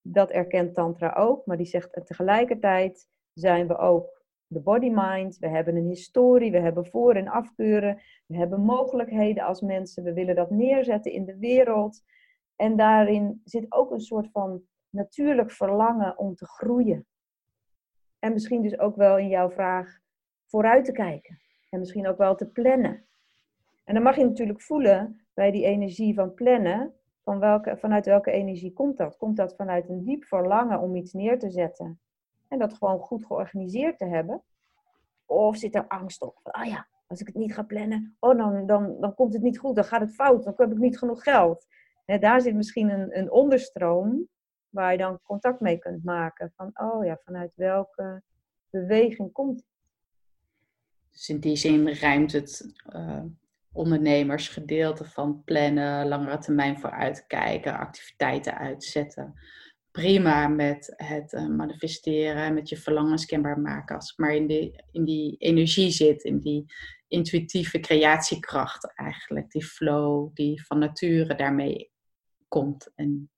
dat 0.03 0.31
erkent 0.31 0.75
Tantra 0.75 1.13
ook, 1.13 1.47
maar 1.47 1.57
die 1.57 1.67
zegt 1.67 2.07
tegelijkertijd 2.07 3.09
zijn 3.33 3.67
we 3.67 3.79
ook 3.79 4.23
de 4.47 4.61
body-mind. 4.61 5.39
We 5.39 5.49
hebben 5.49 5.77
een 5.77 5.89
historie, 5.89 6.51
we 6.51 6.61
hebben 6.61 6.87
voor- 6.87 7.15
en 7.15 7.29
afkeuren, 7.29 8.01
we 8.27 8.37
hebben 8.37 8.61
mogelijkheden 8.61 9.45
als 9.45 9.61
mensen, 9.61 10.03
we 10.05 10.13
willen 10.13 10.35
dat 10.35 10.51
neerzetten 10.51 11.13
in 11.13 11.25
de 11.25 11.39
wereld. 11.39 12.03
En 12.57 12.77
daarin 12.77 13.41
zit 13.45 13.67
ook 13.69 13.91
een 13.91 14.01
soort 14.01 14.31
van 14.31 14.63
natuurlijk 14.91 15.51
verlangen 15.51 16.19
om 16.19 16.35
te 16.35 16.47
groeien. 16.47 17.07
En 18.19 18.33
misschien 18.33 18.63
dus 18.63 18.79
ook 18.79 18.97
wel 18.97 19.19
in 19.19 19.29
jouw 19.29 19.51
vraag 19.51 19.99
vooruit 20.47 20.85
te 20.85 20.93
kijken. 20.93 21.45
En 21.69 21.79
misschien 21.79 22.07
ook 22.07 22.19
wel 22.19 22.35
te 22.35 22.47
plannen. 22.47 23.05
En 23.85 23.95
dan 23.95 24.03
mag 24.03 24.17
je 24.17 24.25
natuurlijk 24.25 24.61
voelen 24.61 25.21
bij 25.35 25.51
die 25.51 25.65
energie 25.65 26.15
van 26.15 26.35
plannen 26.35 26.95
van 27.27 27.39
welke, 27.39 27.77
vanuit 27.77 28.07
welke 28.07 28.31
energie 28.31 28.73
komt 28.73 28.97
dat? 28.97 29.17
Komt 29.17 29.37
dat 29.37 29.55
vanuit 29.57 29.89
een 29.89 30.05
diep 30.05 30.25
verlangen 30.25 30.81
om 30.81 30.97
iets 30.97 31.13
neer 31.13 31.39
te 31.39 31.51
zetten 31.51 32.01
en 32.49 32.59
dat 32.59 32.75
gewoon 32.75 32.99
goed 32.99 33.27
georganiseerd 33.27 33.99
te 33.99 34.05
hebben? 34.05 34.43
Of 35.25 35.57
zit 35.57 35.75
er 35.75 35.89
angst 35.89 36.23
op? 36.23 36.39
Ah 36.43 36.67
ja, 36.67 36.87
als 37.07 37.21
ik 37.21 37.27
het 37.27 37.37
niet 37.37 37.55
ga 37.55 37.63
plannen, 37.63 38.17
oh, 38.21 38.37
dan, 38.37 38.67
dan, 38.67 39.01
dan 39.01 39.15
komt 39.15 39.33
het 39.33 39.43
niet 39.43 39.59
goed, 39.59 39.75
dan 39.75 39.85
gaat 39.85 40.01
het 40.01 40.15
fout, 40.15 40.45
dan 40.45 40.55
heb 40.57 40.73
ik 40.73 40.79
niet 40.79 40.99
genoeg 40.99 41.23
geld. 41.23 41.67
daar 42.05 42.41
zit 42.41 42.55
misschien 42.55 42.91
een, 42.91 43.19
een 43.19 43.31
onderstroom 43.31 44.29
waar 44.69 44.93
je 44.93 44.99
dan 44.99 45.21
contact 45.23 45.61
mee 45.61 45.79
kunt 45.79 46.05
maken. 46.05 46.53
Van, 46.57 46.71
oh 46.75 47.05
ja, 47.05 47.19
vanuit 47.25 47.53
welke 47.55 48.23
beweging 48.71 49.33
komt? 49.33 49.65
Dus 51.17 51.29
in 51.29 51.41
die 51.41 51.57
zin 51.57 51.89
ruimt 51.89 52.33
het 52.33 52.75
uh, 52.97 53.23
ondernemersgedeelte 53.73 55.05
van 55.05 55.43
plannen, 55.45 56.09
langere 56.09 56.39
termijn 56.39 56.79
vooruitkijken, 56.81 57.79
activiteiten 57.79 58.59
uitzetten. 58.59 59.35
Prima 59.91 60.49
met 60.49 60.93
het 60.97 61.33
uh, 61.33 61.47
manifesteren, 61.49 62.55
met 62.55 62.69
je 62.69 62.77
verlangens 62.77 63.27
kenbaar 63.27 63.61
maken. 63.61 63.97
Als 63.97 64.09
het 64.09 64.19
maar 64.19 64.35
in 64.35 64.47
die, 64.47 64.85
in 64.91 65.05
die 65.05 65.37
energie 65.37 65.91
zit, 65.91 66.23
in 66.23 66.39
die 66.39 66.65
intuïtieve 67.09 67.81
creatiekracht 67.81 68.95
eigenlijk. 68.95 69.51
Die 69.51 69.65
flow 69.65 70.31
die 70.35 70.67
van 70.67 70.79
nature 70.79 71.35
daarmee 71.35 71.91
komt. 72.49 72.93
En 72.95 73.31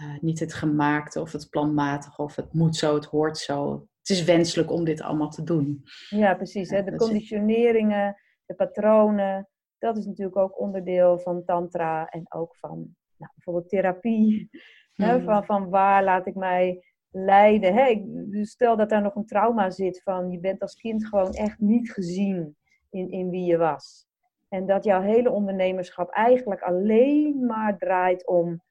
uh, 0.00 0.18
niet 0.20 0.40
het 0.40 0.54
gemaakte 0.54 1.20
of 1.20 1.32
het 1.32 1.50
planmatige 1.50 2.22
of 2.22 2.36
het 2.36 2.52
moet 2.52 2.76
zo, 2.76 2.94
het 2.94 3.04
hoort 3.04 3.38
zo. 3.38 3.88
Het 4.08 4.16
is 4.16 4.24
wenselijk 4.24 4.70
om 4.70 4.84
dit 4.84 5.00
allemaal 5.00 5.28
te 5.28 5.42
doen. 5.42 5.82
Ja, 6.08 6.34
precies. 6.34 6.70
Hè? 6.70 6.82
De 6.82 6.96
conditioneringen, 6.96 8.16
de 8.46 8.54
patronen, 8.54 9.48
dat 9.78 9.96
is 9.96 10.06
natuurlijk 10.06 10.36
ook 10.36 10.60
onderdeel 10.60 11.18
van 11.18 11.44
tantra 11.44 12.08
en 12.08 12.32
ook 12.32 12.56
van 12.56 12.96
nou, 13.16 13.32
bijvoorbeeld 13.34 13.68
therapie. 13.68 14.50
Hè, 14.92 15.18
mm. 15.18 15.24
van, 15.24 15.44
van 15.44 15.68
waar 15.68 16.04
laat 16.04 16.26
ik 16.26 16.34
mij 16.34 16.84
leiden. 17.10 17.74
Hè? 17.74 18.02
Dus 18.04 18.50
stel 18.50 18.76
dat 18.76 18.88
daar 18.88 19.02
nog 19.02 19.14
een 19.14 19.26
trauma 19.26 19.70
zit 19.70 20.02
van 20.02 20.30
je 20.30 20.40
bent 20.40 20.60
als 20.60 20.74
kind 20.74 21.06
gewoon 21.06 21.32
echt 21.32 21.58
niet 21.58 21.92
gezien 21.92 22.56
in, 22.90 23.10
in 23.10 23.30
wie 23.30 23.44
je 23.44 23.56
was. 23.56 24.06
En 24.48 24.66
dat 24.66 24.84
jouw 24.84 25.02
hele 25.02 25.30
ondernemerschap 25.30 26.10
eigenlijk 26.10 26.62
alleen 26.62 27.46
maar 27.46 27.78
draait 27.78 28.26
om 28.26 28.62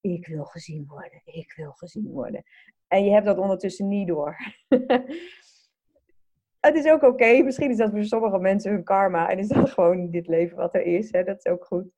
ik 0.00 0.26
wil 0.26 0.44
gezien 0.44 0.86
worden, 0.86 1.20
ik 1.24 1.52
wil 1.56 1.72
gezien 1.72 2.10
worden. 2.10 2.44
En 2.88 3.04
je 3.04 3.10
hebt 3.10 3.26
dat 3.26 3.38
ondertussen 3.38 3.88
niet 3.88 4.08
door. 4.08 4.36
het 6.66 6.74
is 6.74 6.86
ook 6.86 7.02
oké. 7.02 7.42
Misschien 7.42 7.70
is 7.70 7.76
dat 7.76 7.90
voor 7.90 8.04
sommige 8.04 8.38
mensen 8.38 8.72
hun 8.72 8.84
karma. 8.84 9.30
En 9.30 9.38
is 9.38 9.48
dat 9.48 9.70
gewoon 9.76 10.10
dit 10.10 10.26
leven 10.26 10.56
wat 10.56 10.74
er 10.74 10.82
is. 10.82 11.12
Hè? 11.12 11.24
Dat 11.24 11.38
is 11.38 11.52
ook 11.52 11.64
goed. 11.64 11.92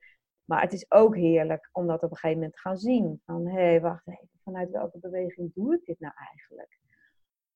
Maar 0.44 0.62
het 0.62 0.72
is 0.72 0.90
ook 0.90 1.16
heerlijk 1.16 1.68
om 1.72 1.86
dat 1.86 2.02
op 2.02 2.10
een 2.10 2.16
gegeven 2.16 2.36
moment 2.36 2.52
te 2.54 2.60
gaan 2.60 2.76
zien. 2.76 3.20
Van, 3.24 3.46
hé, 3.46 3.62
hey, 3.62 3.80
wacht 3.80 4.08
even. 4.08 4.28
Vanuit 4.42 4.70
welke 4.70 4.98
beweging 4.98 5.54
doe 5.54 5.74
ik 5.74 5.84
dit 5.84 6.00
nou 6.00 6.14
eigenlijk? 6.28 6.78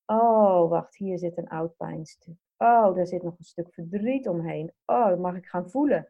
Oh, 0.06 0.68
wacht. 0.68 0.96
Hier 0.96 1.18
zit 1.18 1.38
een 1.38 1.48
oud 1.48 1.76
pijnstuk. 1.76 2.36
Oh, 2.56 2.94
daar 2.94 3.06
zit 3.06 3.22
nog 3.22 3.38
een 3.38 3.44
stuk 3.44 3.74
verdriet 3.74 4.28
omheen. 4.28 4.72
Oh, 4.86 5.08
dat 5.08 5.18
mag 5.18 5.36
ik 5.36 5.46
gaan 5.46 5.70
voelen. 5.70 6.08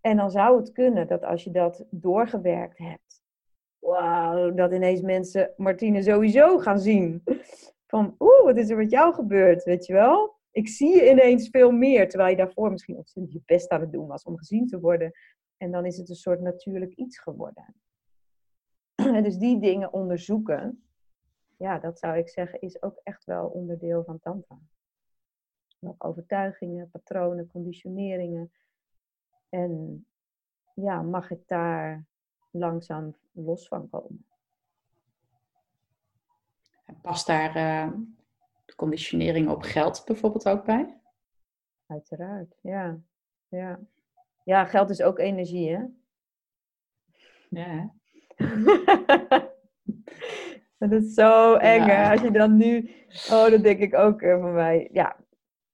En 0.00 0.16
dan 0.16 0.30
zou 0.30 0.58
het 0.58 0.72
kunnen 0.72 1.06
dat 1.06 1.24
als 1.24 1.44
je 1.44 1.50
dat 1.50 1.86
doorgewerkt 1.90 2.78
hebt, 2.78 3.15
wauw, 3.86 4.54
dat 4.54 4.72
ineens 4.72 5.00
mensen 5.00 5.52
Martine 5.56 6.02
sowieso 6.02 6.58
gaan 6.58 6.78
zien. 6.78 7.22
Van, 7.86 8.14
oeh, 8.18 8.42
wat 8.44 8.56
is 8.56 8.70
er 8.70 8.76
met 8.76 8.90
jou 8.90 9.14
gebeurd, 9.14 9.64
weet 9.64 9.86
je 9.86 9.92
wel? 9.92 10.34
Ik 10.50 10.68
zie 10.68 10.94
je 10.94 11.10
ineens 11.10 11.48
veel 11.48 11.70
meer, 11.70 12.08
terwijl 12.08 12.30
je 12.30 12.36
daarvoor 12.36 12.70
misschien 12.70 12.96
ontzettend 12.96 13.32
je 13.32 13.42
best 13.46 13.68
aan 13.68 13.80
het 13.80 13.92
doen 13.92 14.06
was 14.06 14.22
om 14.22 14.38
gezien 14.38 14.66
te 14.66 14.80
worden. 14.80 15.12
En 15.56 15.70
dan 15.70 15.86
is 15.86 15.96
het 15.96 16.08
een 16.08 16.14
soort 16.14 16.40
natuurlijk 16.40 16.94
iets 16.94 17.18
geworden. 17.18 17.74
dus 19.26 19.36
die 19.36 19.60
dingen 19.60 19.92
onderzoeken, 19.92 20.84
ja, 21.56 21.78
dat 21.78 21.98
zou 21.98 22.16
ik 22.16 22.28
zeggen, 22.28 22.60
is 22.60 22.82
ook 22.82 23.00
echt 23.02 23.24
wel 23.24 23.46
onderdeel 23.46 24.04
van 24.04 24.20
Tantra. 24.20 24.58
Nog 25.78 25.94
overtuigingen, 25.98 26.90
patronen, 26.90 27.46
conditioneringen. 27.46 28.52
En 29.48 30.06
ja, 30.74 31.02
mag 31.02 31.30
ik 31.30 31.40
daar 31.46 32.04
langzaam 32.58 33.16
los 33.32 33.68
van 33.68 33.88
komen. 33.90 34.26
Past 37.02 37.26
daar 37.26 37.56
uh, 37.56 37.92
de 38.64 38.74
conditionering 38.74 39.48
op 39.48 39.62
geld 39.62 40.02
bijvoorbeeld 40.04 40.48
ook 40.48 40.64
bij? 40.64 41.00
Uiteraard, 41.86 42.58
ja. 42.60 42.98
ja. 43.48 43.80
Ja, 44.44 44.64
geld 44.64 44.90
is 44.90 45.02
ook 45.02 45.18
energie, 45.18 45.76
hè? 45.76 45.84
Ja. 47.48 47.94
dat 50.78 50.92
is 50.92 51.14
zo 51.14 51.54
eng, 51.54 51.82
hè? 51.82 52.10
Als 52.10 52.20
je 52.20 52.30
dan 52.30 52.56
nu... 52.56 52.90
Oh, 53.30 53.50
dat 53.50 53.62
denk 53.62 53.80
ik 53.80 53.94
ook 53.94 54.22
uh, 54.22 54.40
van 54.40 54.54
mij. 54.54 54.88
Ja, 54.92 55.16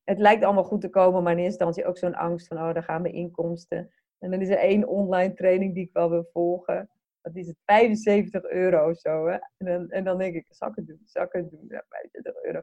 het 0.04 0.18
lijkt 0.18 0.44
allemaal 0.44 0.64
goed 0.64 0.80
te 0.80 0.90
komen, 0.90 1.22
maar 1.22 1.32
in 1.32 1.38
eerste 1.38 1.64
instantie 1.64 1.84
ook 1.84 1.98
zo'n 1.98 2.14
angst 2.14 2.46
van... 2.46 2.56
Oh, 2.56 2.74
daar 2.74 2.82
gaan 2.82 3.02
mijn 3.02 3.14
inkomsten. 3.14 3.90
En 4.22 4.30
dan 4.30 4.40
is 4.40 4.48
er 4.48 4.58
één 4.58 4.88
online 4.88 5.34
training 5.34 5.74
die 5.74 5.84
ik 5.84 5.92
wel 5.92 6.10
wil 6.10 6.28
volgen. 6.32 6.90
Dat 7.20 7.36
is 7.36 7.46
het 7.46 7.56
75 7.64 8.44
euro 8.44 8.90
of 8.90 8.98
zo, 8.98 9.26
hè? 9.26 9.38
En 9.56 9.66
dan, 9.66 9.90
en 9.90 10.04
dan 10.04 10.18
denk 10.18 10.34
ik, 10.34 10.46
zakken 10.48 10.86
doen, 10.86 11.00
zakken 11.04 11.48
doen. 11.50 11.64
Ja, 11.68 11.84
25 11.88 12.42
euro. 12.42 12.60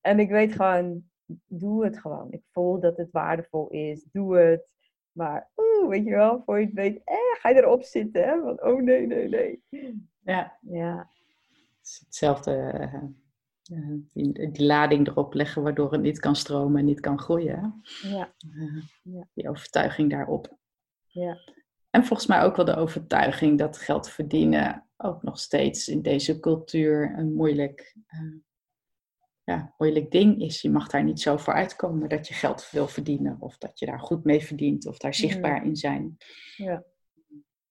En 0.00 0.18
ik 0.18 0.30
weet 0.30 0.52
gewoon, 0.52 1.10
doe 1.46 1.84
het 1.84 1.98
gewoon. 1.98 2.32
Ik 2.32 2.42
voel 2.50 2.80
dat 2.80 2.96
het 2.96 3.10
waardevol 3.10 3.68
is. 3.68 4.06
Doe 4.12 4.36
het. 4.36 4.68
Maar, 5.12 5.50
oeh, 5.56 5.88
weet 5.88 6.04
je 6.04 6.10
wel, 6.10 6.42
voor 6.44 6.58
je 6.58 6.64
het 6.66 6.74
weet, 6.74 7.00
eh, 7.04 7.16
ga 7.40 7.48
je 7.48 7.56
erop 7.56 7.82
zitten, 7.82 8.22
hè? 8.22 8.42
Want, 8.42 8.62
oh 8.62 8.82
nee, 8.82 9.06
nee, 9.06 9.28
nee. 9.28 9.62
Ja. 10.20 10.58
Ja. 10.60 11.10
Het 11.78 11.86
is 11.86 12.02
hetzelfde, 12.04 12.90
uh, 13.72 13.98
die, 14.12 14.50
die, 14.50 14.66
lading 14.66 15.08
erop 15.08 15.34
leggen 15.34 15.62
waardoor 15.62 15.92
het 15.92 16.02
niet 16.02 16.20
kan 16.20 16.36
stromen 16.36 16.78
en 16.78 16.84
niet 16.84 17.00
kan 17.00 17.18
groeien. 17.18 17.82
Ja. 18.02 18.34
Uh, 18.54 18.82
ja. 19.02 19.28
Die 19.34 19.48
overtuiging 19.48 20.10
daarop. 20.10 20.56
Ja. 21.06 21.38
En 21.90 22.04
volgens 22.04 22.28
mij 22.28 22.42
ook 22.42 22.56
wel 22.56 22.64
de 22.64 22.76
overtuiging 22.76 23.58
dat 23.58 23.78
geld 23.78 24.08
verdienen 24.08 24.86
ook 24.96 25.22
nog 25.22 25.38
steeds 25.38 25.88
in 25.88 26.02
deze 26.02 26.40
cultuur 26.40 27.18
een 27.18 27.34
moeilijk 27.34 27.94
ja, 29.44 29.74
moeilijk 29.78 30.10
ding 30.10 30.42
is. 30.42 30.62
Je 30.62 30.70
mag 30.70 30.88
daar 30.88 31.04
niet 31.04 31.20
zo 31.20 31.36
voor 31.36 31.52
uitkomen 31.52 32.08
dat 32.08 32.28
je 32.28 32.34
geld 32.34 32.70
wil 32.70 32.88
verdienen. 32.88 33.36
Of 33.40 33.58
dat 33.58 33.78
je 33.78 33.86
daar 33.86 34.00
goed 34.00 34.24
mee 34.24 34.44
verdient. 34.44 34.86
Of 34.86 34.98
daar 34.98 35.14
zichtbaar 35.14 35.64
in 35.64 35.76
zijn. 35.76 36.16
Ja. 36.56 36.84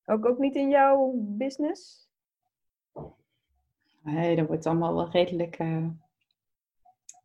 Ook, 0.06 0.26
ook 0.26 0.38
niet 0.38 0.56
in 0.56 0.70
jouw 0.70 1.12
business? 1.16 2.10
Nee, 4.04 4.36
daar 4.36 4.46
wordt 4.46 4.66
allemaal 4.66 4.96
wel 4.96 5.10
redelijk 5.10 5.60
uh, 5.60 5.88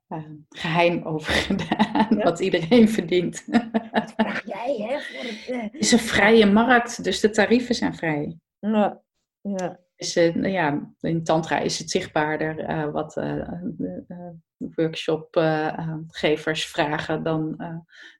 uh, 0.08 0.24
geheim 0.48 1.02
over 1.02 1.32
gedaan. 1.48 2.22
Wat 2.22 2.40
iedereen 2.40 2.88
verdient. 2.88 3.44
Wat 3.92 4.12
vraag 4.16 4.46
jij, 4.46 4.76
hè? 4.76 5.00
Voor 5.00 5.24
het, 5.24 5.48
uh... 5.48 5.62
Het 5.62 5.74
is 5.74 5.92
een 5.92 5.98
vrije 5.98 6.46
markt, 6.46 7.04
dus 7.04 7.20
de 7.20 7.30
tarieven 7.30 7.74
zijn 7.74 7.94
vrij. 7.94 8.38
Ja. 8.58 9.02
ja. 9.40 9.80
Dus 9.96 10.14
nou 10.14 10.48
ja, 10.48 10.92
in 11.00 11.24
Tantra 11.24 11.58
is 11.58 11.78
het 11.78 11.90
zichtbaarder 11.90 12.92
wat 12.92 13.12
de 13.12 14.34
workshopgevers 14.56 16.66
vragen 16.66 17.22
dan 17.22 17.56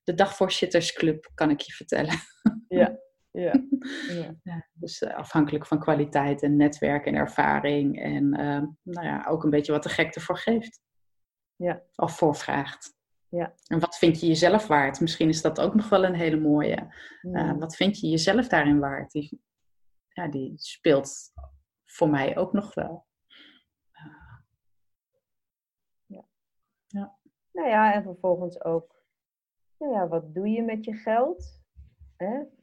de 0.05 0.15
dagvoorzittersclub, 0.15 1.31
kan 1.35 1.51
ik 1.51 1.61
je 1.61 1.73
vertellen. 1.73 2.15
Ja, 2.69 2.99
ja. 4.21 4.35
ja. 4.43 4.69
dus 4.73 5.05
afhankelijk 5.05 5.67
van 5.67 5.79
kwaliteit 5.79 6.43
en 6.43 6.57
netwerk 6.57 7.07
en 7.07 7.15
ervaring 7.15 8.03
en 8.03 8.29
nou 8.83 9.07
ja, 9.07 9.25
ook 9.29 9.45
een 9.45 9.51
beetje 9.51 9.73
wat 9.73 9.83
de 9.83 9.89
gek 9.89 10.15
ervoor 10.15 10.39
geeft. 10.39 10.81
Ja. 11.57 11.83
Of 11.95 12.17
voorvraagt. 12.17 12.97
Ja. 13.29 13.55
En 13.67 13.79
wat 13.79 13.97
vind 13.99 14.21
je 14.21 14.27
jezelf 14.27 14.67
waard? 14.67 15.01
Misschien 15.01 15.29
is 15.29 15.43
dat 15.43 15.61
ook 15.61 15.75
nog 15.75 15.89
wel 15.89 16.05
een 16.05 16.15
hele 16.15 16.41
mooie. 16.41 16.95
wat 17.59 17.77
vind 17.77 18.01
je 18.01 18.09
jezelf 18.09 18.49
daarin 18.49 18.79
waard? 18.79 19.11
Die, 19.11 19.43
ja, 20.09 20.29
die 20.29 20.53
speelt 20.57 21.33
voor 21.85 22.09
mij 22.09 22.37
ook 22.37 22.53
nog 22.53 22.75
wel. 22.75 23.07
ja. 26.07 26.29
ja. 26.87 27.19
Nou 27.53 27.69
ja, 27.69 27.95
en 27.95 28.03
vervolgens 28.03 28.65
ook, 28.65 29.03
nou 29.79 29.93
ja, 29.93 30.09
wat 30.09 30.35
doe 30.35 30.49
je 30.49 30.63
met 30.63 30.85
je 30.85 30.95
geld? 30.95 31.58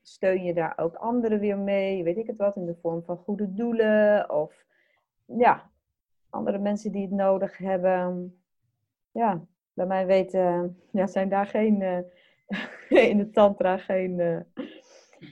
Steun 0.01 0.43
je 0.43 0.53
daar 0.53 0.73
ook 0.77 0.95
anderen 0.95 1.39
weer 1.39 1.57
mee? 1.57 2.03
Weet 2.03 2.17
ik 2.17 2.27
het 2.27 2.37
wat, 2.37 2.55
in 2.55 2.65
de 2.65 2.75
vorm 2.81 3.03
van 3.03 3.17
goede 3.17 3.53
doelen? 3.53 4.29
Of 4.29 4.65
ja, 5.25 5.71
andere 6.29 6.57
mensen 6.57 6.91
die 6.91 7.01
het 7.01 7.11
nodig 7.11 7.57
hebben. 7.57 8.35
Ja, 9.11 9.45
bij 9.73 9.85
mij 9.85 10.05
weten, 10.05 10.79
ja, 10.91 11.07
zijn 11.07 11.29
daar 11.29 11.45
geen, 11.45 11.81
uh, 11.81 11.99
in 13.09 13.17
de 13.17 13.29
tantra 13.29 13.77
geen 13.77 14.19
uh, 14.19 14.39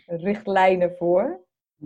richtlijnen 0.07 0.95
voor. 0.95 1.45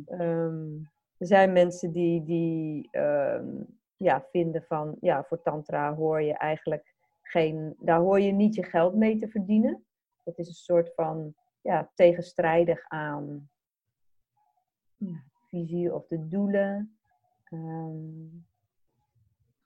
Um, 0.10 0.90
er 1.18 1.28
zijn 1.28 1.54
mensen 1.54 1.92
die, 1.92 2.24
die 2.24 2.88
ehm, 2.92 3.48
ja, 3.96 4.26
vinden 4.32 4.64
van, 4.64 4.98
ja, 5.02 5.24
voor 5.24 5.42
tantra 5.42 5.96
hoor 5.96 6.22
je 6.22 6.34
eigenlijk 6.34 6.96
geen, 7.22 7.76
daar 7.80 8.00
hoor 8.00 8.20
je 8.20 8.32
niet 8.32 8.56
je 8.56 8.64
geld 8.64 8.96
mee 8.96 9.18
te 9.18 9.28
verdienen. 9.28 9.86
Dat 10.24 10.38
is 10.38 10.48
een 10.48 10.54
soort 10.54 10.94
van, 10.96 11.36
ja, 11.68 11.92
tegenstrijdig 11.96 12.84
aan 12.88 13.50
ja, 14.96 15.24
visie 15.48 15.94
of 15.94 16.08
de 16.08 16.28
doelen. 16.28 16.98
Ehm, 17.44 18.26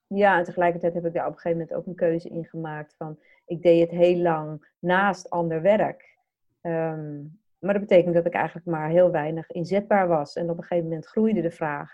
ja, 0.08 0.38
en 0.38 0.44
tegelijkertijd 0.44 0.94
heb 0.94 1.06
ik 1.06 1.14
daar 1.14 1.28
op 1.28 1.34
een 1.34 1.40
gegeven 1.40 1.58
moment 1.58 1.78
ook 1.78 1.86
een 1.86 1.96
keuze 1.96 2.30
in 2.30 2.46
gemaakt 2.46 2.96
van, 2.98 3.20
ik 3.46 3.62
deed 3.62 3.82
het 3.82 4.00
heel 4.00 4.18
lang 4.18 4.68
naast 4.80 5.30
ander 5.30 5.62
werk. 5.62 6.18
Um, 6.62 7.40
maar 7.60 7.74
dat 7.74 7.88
betekent 7.88 8.14
dat 8.14 8.26
ik 8.26 8.34
eigenlijk 8.34 8.66
maar 8.66 8.90
heel 8.90 9.12
weinig 9.12 9.52
inzetbaar 9.52 10.08
was. 10.08 10.36
En 10.36 10.50
op 10.50 10.58
een 10.58 10.64
gegeven 10.64 10.90
moment 10.90 11.08
groeide 11.08 11.42
de 11.42 11.52
vraag. 11.52 11.92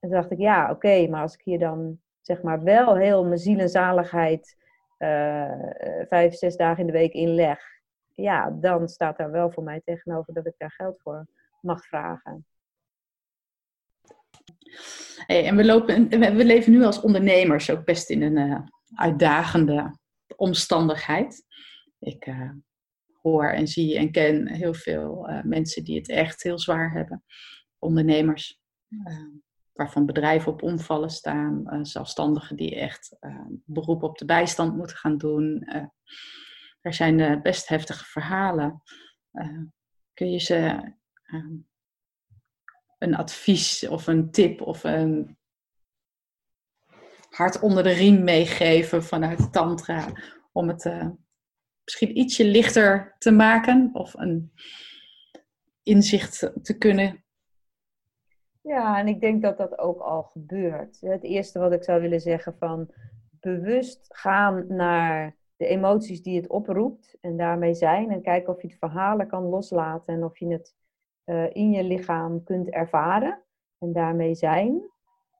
En 0.00 0.08
toen 0.08 0.18
dacht 0.18 0.30
ik, 0.30 0.38
ja, 0.38 0.70
oké, 0.70 1.08
maar 1.08 1.22
als 1.22 1.34
ik 1.34 1.42
hier 1.42 1.58
dan 1.58 2.00
zeg 2.20 2.42
maar 2.42 2.62
wel 2.62 2.96
heel 2.96 3.24
mijn 3.24 3.38
ziel 3.38 3.58
en 3.58 3.68
zaligheid 3.68 4.56
uh, 4.98 5.52
vijf, 6.08 6.34
zes 6.34 6.56
dagen 6.56 6.80
in 6.80 6.86
de 6.86 6.92
week 6.92 7.12
inleg, 7.12 7.75
ja, 8.16 8.50
dan 8.50 8.88
staat 8.88 9.16
daar 9.16 9.30
wel 9.30 9.50
voor 9.50 9.62
mij 9.62 9.80
tegenover 9.84 10.34
dat 10.34 10.46
ik 10.46 10.54
daar 10.58 10.72
geld 10.72 11.00
voor 11.00 11.26
mag 11.60 11.86
vragen. 11.86 12.46
En 15.26 15.56
we, 15.56 15.64
lopen, 15.64 16.08
we 16.08 16.44
leven 16.44 16.72
nu 16.72 16.84
als 16.84 17.00
ondernemers 17.00 17.70
ook 17.70 17.84
best 17.84 18.10
in 18.10 18.22
een 18.22 18.36
uh, 18.36 18.60
uitdagende 18.94 19.98
omstandigheid. 20.36 21.44
Ik 21.98 22.26
uh, 22.26 22.50
hoor 23.22 23.48
en 23.48 23.68
zie 23.68 23.98
en 23.98 24.10
ken 24.10 24.48
heel 24.48 24.74
veel 24.74 25.30
uh, 25.30 25.42
mensen 25.42 25.84
die 25.84 25.96
het 25.96 26.08
echt 26.08 26.42
heel 26.42 26.58
zwaar 26.58 26.92
hebben. 26.92 27.24
Ondernemers, 27.78 28.60
waarvan 29.72 30.06
bedrijven 30.06 30.52
op 30.52 30.62
omvallen 30.62 31.10
staan. 31.10 31.84
Zelfstandigen 31.86 32.56
die 32.56 32.76
echt 32.76 33.16
beroep 33.64 34.02
op 34.02 34.18
de 34.18 34.24
bijstand 34.24 34.76
moeten 34.76 34.96
gaan 34.96 35.18
doen. 35.18 35.68
Er 36.86 36.94
zijn 36.94 37.42
best 37.42 37.68
heftige 37.68 38.04
verhalen. 38.04 38.82
kun 40.14 40.30
je 40.30 40.38
ze 40.38 40.92
een 42.98 43.14
advies 43.14 43.88
of 43.88 44.06
een 44.06 44.30
tip 44.30 44.60
of 44.60 44.84
een 44.84 45.38
hart 47.30 47.60
onder 47.60 47.82
de 47.82 47.90
riem 47.90 48.24
meegeven 48.24 49.04
vanuit 49.04 49.52
Tantra 49.52 50.12
om 50.52 50.68
het 50.68 50.84
misschien 51.84 52.18
ietsje 52.18 52.44
lichter 52.44 53.14
te 53.18 53.30
maken 53.30 53.90
of 53.92 54.14
een 54.14 54.52
inzicht 55.82 56.50
te 56.62 56.78
kunnen. 56.78 57.24
Ja, 58.62 58.98
en 58.98 59.08
ik 59.08 59.20
denk 59.20 59.42
dat 59.42 59.58
dat 59.58 59.78
ook 59.78 60.00
al 60.00 60.22
gebeurt. 60.22 61.00
Het 61.00 61.22
eerste 61.22 61.58
wat 61.58 61.72
ik 61.72 61.84
zou 61.84 62.00
willen 62.00 62.20
zeggen 62.20 62.56
van 62.58 62.90
bewust 63.40 64.06
gaan 64.08 64.66
naar 64.68 65.36
de 65.56 65.66
emoties 65.66 66.22
die 66.22 66.36
het 66.36 66.48
oproept 66.48 67.16
en 67.20 67.36
daarmee 67.36 67.74
zijn 67.74 68.10
en 68.10 68.22
kijken 68.22 68.54
of 68.54 68.62
je 68.62 68.68
het 68.68 68.78
verhalen 68.78 69.28
kan 69.28 69.42
loslaten 69.42 70.14
en 70.14 70.24
of 70.24 70.38
je 70.38 70.46
het 70.48 70.74
uh, 71.24 71.46
in 71.52 71.70
je 71.70 71.84
lichaam 71.84 72.44
kunt 72.44 72.70
ervaren 72.70 73.42
en 73.78 73.92
daarmee 73.92 74.34
zijn. 74.34 74.90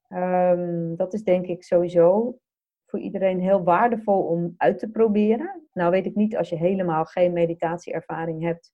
Um, 0.08 0.96
dat 0.96 1.14
is 1.14 1.22
denk 1.22 1.46
ik 1.46 1.62
sowieso 1.62 2.38
voor 2.86 2.98
iedereen 2.98 3.40
heel 3.40 3.64
waardevol 3.64 4.22
om 4.22 4.54
uit 4.56 4.78
te 4.78 4.90
proberen. 4.90 5.68
Nou 5.72 5.90
weet 5.90 6.06
ik 6.06 6.14
niet 6.14 6.36
als 6.36 6.48
je 6.48 6.56
helemaal 6.56 7.04
geen 7.04 7.32
meditatieervaring 7.32 8.42
hebt, 8.42 8.72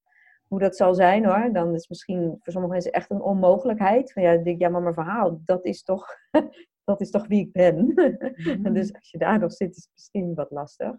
hoe 0.49 0.59
dat 0.59 0.77
zal 0.77 0.95
zijn 0.95 1.25
hoor. 1.25 1.53
Dan 1.53 1.75
is 1.75 1.89
misschien 1.89 2.37
voor 2.39 2.53
sommige 2.53 2.73
mensen 2.73 2.93
echt 2.93 3.11
een 3.11 3.23
onmogelijkheid. 3.23 4.13
Van 4.13 4.23
ja, 4.23 4.37
denk, 4.37 4.61
ja, 4.61 4.69
maar 4.69 4.83
mijn 4.83 4.95
verhaal, 4.95 5.41
dat 5.45 5.65
is 5.65 5.83
toch, 5.83 6.07
dat 6.85 7.01
is 7.01 7.11
toch 7.11 7.27
wie 7.27 7.41
ik 7.41 7.53
ben. 7.53 7.87
Mhm. 7.87 8.73
dus 8.79 8.95
als 8.95 9.11
je 9.11 9.19
daar 9.19 9.39
nog 9.39 9.53
zit, 9.53 9.77
is 9.77 9.83
het 9.83 9.93
misschien 9.93 10.35
wat 10.35 10.51
lastig. 10.51 10.97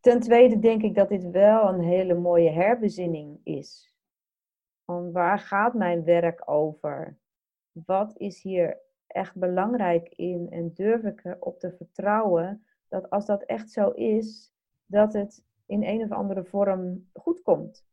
Ten 0.00 0.20
tweede 0.20 0.58
denk 0.58 0.82
ik 0.82 0.94
dat 0.94 1.08
dit 1.08 1.30
wel 1.30 1.68
een 1.68 1.80
hele 1.80 2.14
mooie 2.14 2.50
herbezinning 2.50 3.40
is. 3.44 3.94
Van 4.84 5.12
waar 5.12 5.38
gaat 5.38 5.74
mijn 5.74 6.04
werk 6.04 6.50
over? 6.50 7.18
Wat 7.72 8.16
is 8.16 8.42
hier 8.42 8.78
echt 9.06 9.34
belangrijk 9.34 10.08
in? 10.08 10.50
En 10.50 10.74
durf 10.74 11.02
ik 11.02 11.24
erop 11.24 11.58
te 11.58 11.72
vertrouwen 11.72 12.64
dat 12.88 13.10
als 13.10 13.26
dat 13.26 13.42
echt 13.42 13.70
zo 13.70 13.90
is, 13.90 14.52
dat 14.86 15.12
het 15.12 15.44
in 15.66 15.82
een 15.84 16.02
of 16.02 16.10
andere 16.10 16.44
vorm 16.44 17.10
goed 17.12 17.42
komt? 17.42 17.86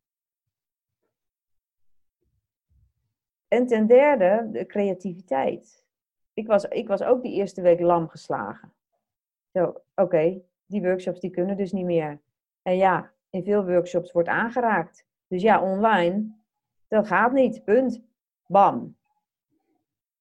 En 3.48 3.68
ten 3.68 3.88
derde, 3.88 4.50
de 4.52 4.66
creativiteit. 4.66 5.86
Ik 6.34 6.48
was, 6.48 6.64
ik 6.64 6.88
was 6.88 7.04
ook 7.04 7.22
die 7.22 7.34
eerste 7.34 7.62
week 7.62 7.80
lam 7.80 8.08
geslagen. 8.08 8.74
Zo, 9.52 9.82
oké, 9.96 10.42
die 10.66 10.82
workshops 10.82 11.20
die 11.20 11.30
kunnen 11.30 11.58
dus 11.58 11.72
niet 11.72 11.86
meer. 11.86 12.22
En 12.62 12.78
ja, 12.78 13.12
in 13.30 13.44
veel 13.44 13.66
workshops 13.66 14.12
wordt 14.12 14.30
aangeraakt. 14.30 15.06
Dus 15.28 15.42
ja, 15.42 15.62
online, 15.62 16.36
dat 16.88 17.08
gaat 17.08 17.32
niet. 17.32 17.64
Punt. 17.64 18.04
Bam. 18.48 18.96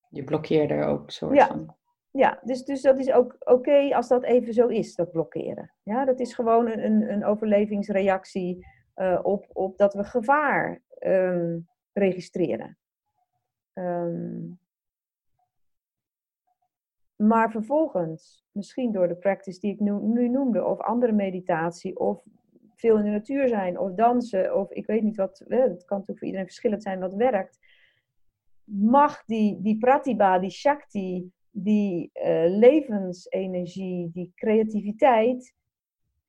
Je 0.08 0.24
blokkeerde 0.24 0.74
er 0.74 0.86
ook 0.86 1.10
soort 1.10 1.34
Ja. 1.34 1.46
van. 1.46 1.76
Ja, 2.10 2.40
dus, 2.42 2.64
dus 2.64 2.82
dat 2.82 2.98
is 2.98 3.12
ook 3.12 3.36
oké 3.38 3.94
als 3.94 4.08
dat 4.08 4.22
even 4.22 4.52
zo 4.52 4.66
is, 4.66 4.94
dat 4.94 5.10
blokkeren. 5.10 5.72
Ja, 5.82 6.04
dat 6.04 6.20
is 6.20 6.34
gewoon 6.34 6.66
een, 6.68 7.10
een, 7.12 7.24
overlevingsreactie 7.24 8.66
eh, 8.94 9.20
op, 9.22 9.46
op 9.52 9.78
dat 9.78 9.94
we 9.94 10.04
gevaar 10.04 10.82
ehm, 10.98 11.58
registreren. 11.92 12.78
Ehm, 13.72 14.40
maar 17.16 17.50
vervolgens, 17.50 18.44
misschien 18.52 18.92
door 18.92 19.08
de 19.08 19.16
practice 19.16 19.60
die 19.60 19.72
ik 19.72 19.80
nu, 19.80 20.28
noemde, 20.28 20.64
of 20.64 20.80
andere 20.80 21.12
meditatie, 21.12 21.98
of 21.98 22.26
veel 22.74 22.98
in 22.98 23.04
de 23.04 23.10
natuur 23.10 23.48
zijn, 23.48 23.78
of 23.78 23.92
dansen, 23.92 24.56
of 24.56 24.70
ik 24.70 24.86
weet 24.86 25.02
niet 25.02 25.16
wat, 25.16 25.38
het 25.38 25.48
kan 25.48 25.98
natuurlijk 25.98 26.18
voor 26.18 26.26
iedereen 26.26 26.46
verschillend 26.46 26.82
zijn 26.82 27.00
wat 27.00 27.14
werkt, 27.14 27.58
mag 28.64 29.24
die, 29.24 29.60
die 29.60 29.78
pratibha, 29.78 30.38
die 30.38 30.50
shakti, 30.50 31.32
die 31.50 32.10
eh, 32.12 32.44
levensenergie, 32.46 34.10
die 34.12 34.32
creativiteit, 34.34 35.54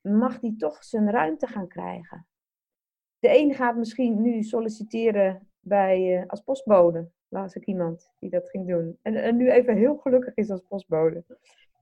mag 0.02 0.39
die 0.39 0.56
toch 0.56 0.84
zijn 0.84 1.10
ruimte 1.10 1.48
gaan 1.48 1.67
krijgen. 1.67 2.28
De 3.19 3.38
een 3.38 3.54
gaat 3.54 3.76
misschien 3.76 4.21
nu 4.21 4.43
solliciteren 4.43 5.50
bij, 5.60 6.17
eh, 6.17 6.28
als 6.28 6.41
postbode. 6.41 7.10
Laatst 7.28 7.56
ik 7.56 7.66
iemand 7.66 8.12
die 8.20 8.30
dat 8.30 8.50
ging 8.50 8.68
doen. 8.68 8.98
En, 9.02 9.16
en 9.16 9.36
nu 9.36 9.52
even 9.52 9.76
heel 9.76 9.98
gelukkig 9.98 10.36
is 10.36 10.50
als 10.50 10.62
postbode. 10.68 11.24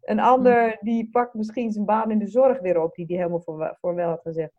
Een 0.01 0.19
ander 0.19 0.77
die 0.81 1.09
pakt 1.09 1.33
misschien 1.33 1.71
zijn 1.71 1.85
baan 1.85 2.11
in 2.11 2.19
de 2.19 2.27
zorg 2.27 2.59
weer 2.59 2.81
op, 2.81 2.95
die 2.95 3.05
die 3.05 3.17
helemaal 3.17 3.41
voor, 3.41 3.77
voor 3.79 3.95
wel 3.95 4.09
had 4.09 4.21
gezegd. 4.21 4.53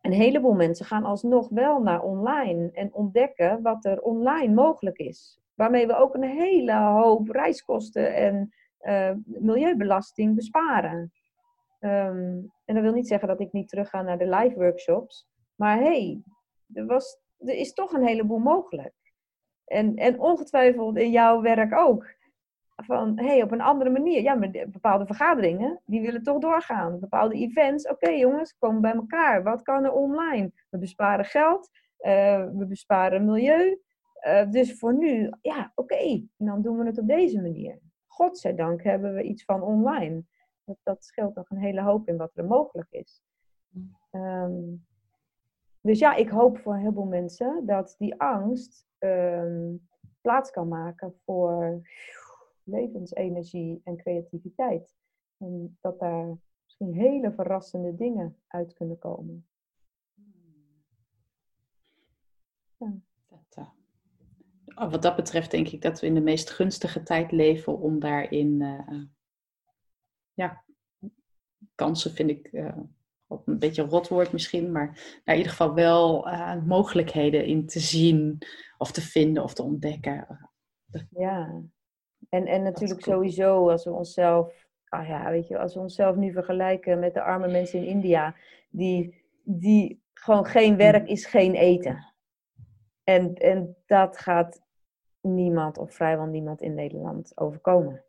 Een 0.00 0.12
heleboel 0.12 0.54
mensen 0.54 0.86
gaan 0.86 1.04
alsnog 1.04 1.48
wel 1.48 1.82
naar 1.82 2.02
online 2.02 2.70
en 2.72 2.94
ontdekken 2.94 3.62
wat 3.62 3.84
er 3.84 4.00
online 4.00 4.54
mogelijk 4.54 4.98
is. 4.98 5.40
Waarmee 5.54 5.86
we 5.86 5.96
ook 5.96 6.14
een 6.14 6.22
hele 6.22 6.74
hoop 6.74 7.28
reiskosten 7.28 8.14
en 8.14 8.52
eh, 8.78 9.12
milieubelasting 9.24 10.34
besparen. 10.34 11.12
Ehm, 11.78 12.40
en 12.64 12.74
dat 12.74 12.82
wil 12.82 12.92
niet 12.92 13.08
zeggen 13.08 13.28
dat 13.28 13.40
ik 13.40 13.52
niet 13.52 13.68
terug 13.68 13.88
ga 13.88 14.02
naar 14.02 14.18
de 14.18 14.28
live 14.28 14.54
workshops. 14.54 15.26
Maar 15.54 15.78
hey, 15.78 16.22
er, 16.72 16.86
was, 16.86 17.18
er 17.38 17.54
is 17.54 17.72
toch 17.72 17.92
een 17.92 18.06
heleboel 18.06 18.38
mogelijk. 18.38 18.92
En, 19.68 19.96
en 19.96 20.20
ongetwijfeld 20.20 20.96
in 20.96 21.10
jouw 21.10 21.40
werk 21.40 21.74
ook. 21.74 22.16
Van 22.76 23.18
hey, 23.18 23.42
op 23.42 23.50
een 23.52 23.60
andere 23.60 23.90
manier. 23.90 24.22
Ja, 24.22 24.34
maar 24.34 24.50
de- 24.50 24.68
bepaalde 24.68 25.06
vergaderingen, 25.06 25.80
die 25.86 26.00
willen 26.00 26.22
toch 26.22 26.38
doorgaan. 26.38 27.00
Bepaalde 27.00 27.34
events, 27.34 27.88
oké 27.88 28.08
jongens, 28.08 28.56
komen 28.58 28.80
bij 28.80 28.92
elkaar. 28.92 29.42
Wat 29.42 29.62
kan 29.62 29.84
er 29.84 29.92
online? 29.92 30.52
We 30.70 30.78
besparen 30.78 31.24
geld, 31.24 31.70
eh, 31.96 32.44
we 32.54 32.66
besparen 32.66 33.24
milieu. 33.24 33.80
Eh, 34.18 34.50
dus 34.50 34.78
voor 34.78 34.94
nu, 34.94 35.30
ja, 35.40 35.72
oké, 35.74 36.26
dan 36.36 36.62
doen 36.62 36.78
we 36.78 36.86
het 36.86 36.98
op 36.98 37.06
deze 37.06 37.40
manier. 37.40 37.78
Godzijdank 38.06 38.82
hebben 38.82 39.14
we 39.14 39.22
iets 39.22 39.44
van 39.44 39.62
online. 39.62 40.24
Dat, 40.64 40.76
dat 40.82 41.04
scheelt 41.04 41.34
nog 41.34 41.50
een 41.50 41.58
hele 41.58 41.82
hoop 41.82 42.08
in 42.08 42.16
wat 42.16 42.30
er 42.34 42.44
mogelijk 42.44 42.90
is. 42.90 43.22
Ehm, 44.10 44.62
dus 45.80 45.98
ja, 45.98 46.14
ik 46.14 46.28
hoop 46.28 46.58
voor 46.58 46.72
een 46.72 46.78
heleboel 46.78 47.06
mensen 47.06 47.66
dat 47.66 47.94
die 47.98 48.20
angst 48.20 48.86
ehm, 48.98 49.74
plaats 50.20 50.50
kan 50.50 50.68
maken 50.68 51.14
voor 51.24 51.80
levensenergie 52.62 53.80
en 53.84 53.96
creativiteit. 53.96 54.96
En 55.36 55.78
dat 55.80 55.98
daar 55.98 56.38
misschien 56.64 56.92
hele 56.92 57.32
verrassende 57.32 57.94
dingen 57.94 58.36
uit 58.46 58.72
kunnen 58.72 58.98
komen. 58.98 59.46
Eh, 62.78 62.88
oh, 64.84 64.90
wat 64.90 65.02
dat 65.02 65.16
betreft 65.16 65.50
denk 65.50 65.68
ik 65.68 65.82
dat 65.82 66.00
we 66.00 66.06
in 66.06 66.14
de 66.14 66.20
meest 66.20 66.50
gunstige 66.50 67.02
tijd 67.02 67.32
leven 67.32 67.78
om 67.78 67.98
daarin, 68.00 68.62
eh, 68.62 69.02
ja, 70.34 70.64
kansen 71.74 72.12
vind 72.12 72.30
ik 72.30 72.46
eh, 72.46 72.78
ook 73.28 73.46
een 73.46 73.58
beetje 73.58 73.82
een 73.82 73.88
rotwoord 73.88 74.32
misschien, 74.32 74.72
maar 74.72 74.86
daar 75.24 75.34
in 75.34 75.40
ieder 75.40 75.50
geval 75.52 75.74
wel 75.74 76.28
eh, 76.28 76.62
mogelijkheden 76.62 77.44
in 77.44 77.66
te 77.66 77.80
zien 77.80 78.38
of 78.78 78.92
te 78.92 79.00
vinden 79.00 79.42
of 79.42 79.54
te 79.54 79.62
ontdekken. 79.62 80.48
Ja, 81.10 81.62
en, 82.28 82.46
en 82.46 82.62
natuurlijk 82.62 83.02
sowieso 83.02 83.70
als 83.70 83.84
we 83.84 83.90
onszelf, 83.90 84.68
ah 84.88 85.08
ja, 85.08 85.30
weet 85.30 85.48
je, 85.48 85.58
als 85.58 85.74
we 85.74 85.80
onszelf 85.80 86.16
nu 86.16 86.32
vergelijken 86.32 86.98
met 86.98 87.14
de 87.14 87.22
arme 87.22 87.48
mensen 87.48 87.78
in 87.78 87.86
India, 87.86 88.34
die, 88.70 89.24
die 89.42 90.02
gewoon 90.12 90.44
geen 90.44 90.76
werk 90.76 91.08
is 91.08 91.26
geen 91.26 91.54
eten. 91.54 92.14
En, 93.04 93.34
en 93.34 93.76
dat 93.86 94.18
gaat 94.18 94.60
niemand 95.20 95.78
of 95.78 95.94
vrijwel 95.94 96.26
niemand 96.26 96.62
in 96.62 96.74
Nederland 96.74 97.32
overkomen. 97.34 98.04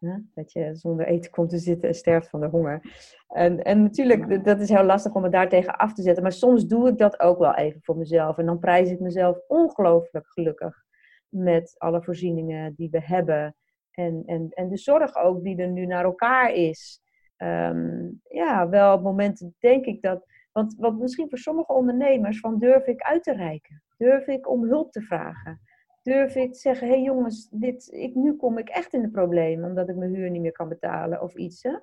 Hè? 0.00 0.14
Dat 0.34 0.52
je 0.52 0.74
zonder 0.74 1.06
eten 1.06 1.30
komt 1.30 1.50
te 1.50 1.58
zitten 1.58 1.88
en 1.88 1.94
sterft 1.94 2.30
van 2.30 2.40
de 2.40 2.46
honger. 2.46 2.80
En, 3.28 3.62
en 3.62 3.82
natuurlijk, 3.82 4.44
dat 4.44 4.60
is 4.60 4.68
heel 4.68 4.84
lastig 4.84 5.14
om 5.14 5.22
het 5.22 5.32
daartegen 5.32 5.76
af 5.76 5.92
te 5.92 6.02
zetten. 6.02 6.22
Maar 6.22 6.32
soms 6.32 6.66
doe 6.66 6.88
ik 6.88 6.98
dat 6.98 7.20
ook 7.20 7.38
wel 7.38 7.54
even 7.54 7.82
voor 7.82 7.96
mezelf. 7.96 8.38
En 8.38 8.46
dan 8.46 8.58
prijs 8.58 8.90
ik 8.90 9.00
mezelf 9.00 9.38
ongelooflijk 9.46 10.26
gelukkig 10.28 10.84
met 11.28 11.74
alle 11.78 12.02
voorzieningen 12.02 12.74
die 12.74 12.90
we 12.90 13.00
hebben. 13.02 13.56
En, 13.90 14.22
en, 14.26 14.48
en 14.50 14.68
de 14.68 14.76
zorg 14.76 15.16
ook 15.16 15.42
die 15.42 15.56
er 15.56 15.70
nu 15.70 15.86
naar 15.86 16.04
elkaar 16.04 16.52
is. 16.52 17.00
Ehm, 17.36 18.08
ja, 18.28 18.68
wel 18.68 18.94
op 18.94 19.02
momenten 19.02 19.54
denk 19.58 19.84
ik 19.84 20.02
dat. 20.02 20.26
Want, 20.52 20.74
want 20.78 21.00
misschien 21.00 21.28
voor 21.28 21.38
sommige 21.38 21.72
ondernemers 21.72 22.40
van 22.40 22.58
durf 22.58 22.86
ik 22.86 23.02
uit 23.02 23.22
te 23.22 23.32
reiken. 23.32 23.82
Durf 23.96 24.26
ik 24.26 24.48
om 24.48 24.64
hulp 24.64 24.92
te 24.92 25.02
vragen. 25.02 25.60
Durf 26.08 26.34
ik 26.34 26.52
te 26.52 26.58
zeggen, 26.58 26.86
hé 26.86 26.92
hey 26.92 27.02
jongens, 27.02 27.48
dit, 27.50 27.88
ik, 27.92 28.14
nu 28.14 28.36
kom 28.36 28.58
ik 28.58 28.68
echt 28.68 28.92
in 28.92 29.02
de 29.02 29.10
problemen 29.10 29.68
omdat 29.68 29.88
ik 29.88 29.96
mijn 29.96 30.14
huur 30.14 30.30
niet 30.30 30.42
meer 30.42 30.52
kan 30.52 30.68
betalen 30.68 31.22
of 31.22 31.34
iets. 31.34 31.62
Hè? 31.62 31.76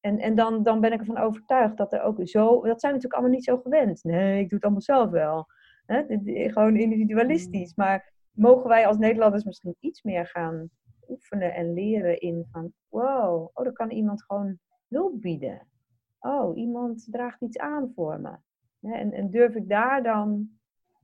En, 0.00 0.18
en 0.18 0.34
dan, 0.34 0.62
dan 0.62 0.80
ben 0.80 0.92
ik 0.92 0.98
ervan 0.98 1.18
overtuigd 1.18 1.76
dat 1.76 1.92
er 1.92 2.02
ook 2.02 2.28
zo, 2.28 2.62
dat 2.62 2.80
zijn 2.80 2.92
natuurlijk 2.92 3.12
allemaal 3.12 3.36
niet 3.36 3.44
zo 3.44 3.56
gewend. 3.56 4.04
Nee, 4.04 4.40
ik 4.40 4.48
doe 4.48 4.54
het 4.54 4.62
allemaal 4.62 4.80
zelf 4.80 5.10
wel. 5.10 5.46
Hè? 5.86 6.04
Gewoon 6.50 6.76
individualistisch. 6.76 7.74
Maar 7.74 8.12
mogen 8.30 8.68
wij 8.68 8.86
als 8.86 8.98
Nederlanders 8.98 9.44
misschien 9.44 9.76
iets 9.80 10.02
meer 10.02 10.26
gaan 10.26 10.70
oefenen 11.08 11.54
en 11.54 11.72
leren 11.72 12.20
in 12.20 12.46
van, 12.52 12.72
wow, 12.88 13.50
oh, 13.54 13.64
dan 13.64 13.72
kan 13.72 13.90
iemand 13.90 14.22
gewoon 14.22 14.58
hulp 14.88 15.20
bieden. 15.20 15.66
Oh, 16.20 16.56
iemand 16.56 17.06
draagt 17.10 17.40
iets 17.40 17.58
aan 17.58 17.92
voor 17.94 18.20
me. 18.20 18.36
En, 18.92 19.12
en 19.12 19.30
durf 19.30 19.54
ik 19.54 19.68
daar 19.68 20.02
dan 20.02 20.48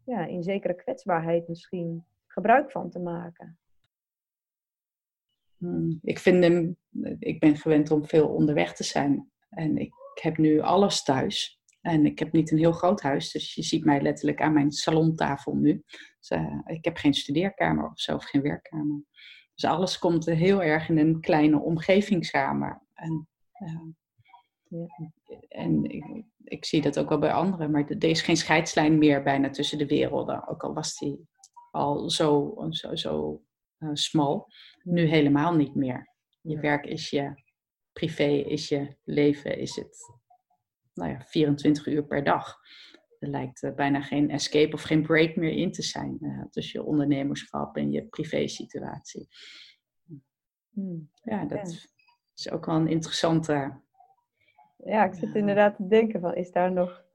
ja, 0.04 0.26
in 0.26 0.42
zekere 0.42 0.74
kwetsbaarheid 0.74 1.48
misschien 1.48 2.04
gebruik 2.36 2.70
van 2.70 2.90
te 2.90 2.98
maken? 2.98 3.58
Hmm, 5.56 5.98
Ik 6.02 6.18
vind 6.18 6.42
hem, 6.44 6.76
ik 7.18 7.40
ben 7.40 7.56
gewend 7.56 7.90
om 7.90 8.06
veel 8.06 8.28
onderweg 8.28 8.74
te 8.74 8.84
zijn. 8.84 9.30
En 9.48 9.76
ik 9.78 9.92
heb 10.20 10.36
nu 10.36 10.60
alles 10.60 11.02
thuis. 11.02 11.60
En 11.80 12.06
ik 12.06 12.18
heb 12.18 12.32
niet 12.32 12.50
een 12.50 12.58
heel 12.58 12.72
groot 12.72 13.00
huis, 13.02 13.30
dus 13.32 13.54
je 13.54 13.62
ziet 13.62 13.84
mij 13.84 14.00
letterlijk 14.02 14.40
aan 14.40 14.52
mijn 14.52 14.70
salontafel 14.72 15.54
nu. 15.56 15.82
Dus, 16.18 16.28
eh, 16.28 16.58
ik 16.64 16.84
heb 16.84 16.96
geen 16.96 17.14
studeerkamer 17.14 17.90
of 17.90 18.00
zo, 18.00 18.14
of 18.14 18.24
geen 18.24 18.42
werkkamer. 18.42 19.02
Dus 19.54 19.64
alles 19.64 19.98
komt 19.98 20.24
heel 20.26 20.62
erg 20.62 20.88
in 20.88 20.98
een 20.98 21.20
kleine 21.20 21.60
omgeving 21.60 22.26
samen. 22.26 22.82
En, 22.94 23.28
eh, 23.52 23.80
Ja. 24.68 24.86
en 25.48 25.84
ik, 25.84 26.24
ik 26.44 26.64
zie 26.64 26.82
dat 26.82 26.98
ook 26.98 27.08
wel 27.08 27.18
bij 27.18 27.32
anderen, 27.32 27.70
maar 27.70 27.84
er 27.88 28.04
is 28.04 28.22
geen 28.22 28.36
scheidslijn 28.36 28.98
meer 28.98 29.22
bijna 29.22 29.50
tussen 29.50 29.78
de 29.78 29.86
werelden. 29.86 30.48
Ook 30.48 30.62
al 30.64 30.74
was 30.74 30.98
die 30.98 31.28
al 31.76 32.10
zo, 32.10 32.54
zo, 32.70 32.94
zo 32.94 33.42
eh, 33.78 33.90
smal, 33.92 34.48
nu 34.82 35.04
helemaal 35.04 35.54
niet 35.54 35.74
meer. 35.74 36.14
Je 36.40 36.54
Ja. 36.54 36.60
werk 36.60 36.86
is 36.86 37.10
je 37.10 37.42
privé, 37.92 38.28
is 38.28 38.68
je 38.68 38.96
leven, 39.04 39.58
is 39.58 39.76
het 39.76 39.98
nou 40.94 41.10
ja, 41.10 41.20
24 41.20 41.86
uur 41.86 42.04
per 42.04 42.24
dag. 42.24 42.58
er 43.18 43.28
lijkt 43.28 43.74
bijna 43.74 44.00
geen 44.00 44.30
escape 44.30 44.74
of 44.74 44.82
geen 44.82 45.02
break 45.02 45.36
meer 45.36 45.52
in 45.52 45.72
te 45.72 45.82
zijn 45.82 46.18
tussen 46.50 46.80
je 46.80 46.86
ondernemerschap 46.86 47.76
en 47.76 47.92
je 47.92 48.04
privésituatie. 48.04 49.28
Hmm. 50.70 51.10
Ja, 51.22 51.44
dat 51.44 51.88
is 52.34 52.50
ook 52.50 52.66
wel 52.66 52.74
een 52.74 52.88
interessante. 52.88 53.80
Ja, 54.76 55.04
ik 55.04 55.14
zit 55.14 55.34
inderdaad 55.34 55.76
te 55.76 55.86
denken 55.86 56.20
van, 56.20 56.34
is 56.34 56.50
daar 56.50 56.72
nog 56.72 57.05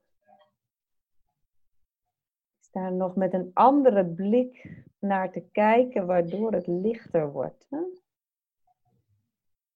daar 2.72 2.92
nog 2.92 3.16
met 3.16 3.32
een 3.32 3.50
andere 3.54 4.06
blik 4.06 4.82
naar 4.98 5.32
te 5.32 5.44
kijken, 5.52 6.06
waardoor 6.06 6.52
het 6.52 6.66
lichter 6.66 7.32
wordt. 7.32 7.66
Hè? 7.70 7.78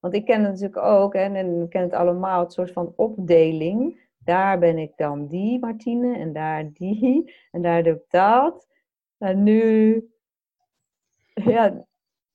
Want 0.01 0.15
ik 0.15 0.25
ken 0.25 0.43
het 0.43 0.51
natuurlijk 0.51 0.79
ook, 0.79 1.15
hè, 1.15 1.21
en 1.21 1.63
ik 1.63 1.71
ken 1.71 1.83
het 1.83 1.93
allemaal, 1.93 2.41
het 2.41 2.53
soort 2.53 2.73
van 2.73 2.93
opdeling. 2.97 4.05
Daar 4.19 4.59
ben 4.59 4.79
ik 4.79 4.93
dan 4.97 5.27
die 5.27 5.59
Martine, 5.59 6.19
en 6.19 6.33
daar 6.33 6.73
die, 6.73 7.35
en 7.53 7.63
daar 7.63 7.83
doe 7.83 7.95
ik 7.95 8.05
dat. 8.09 8.69
En 9.19 9.43
nu 9.43 10.11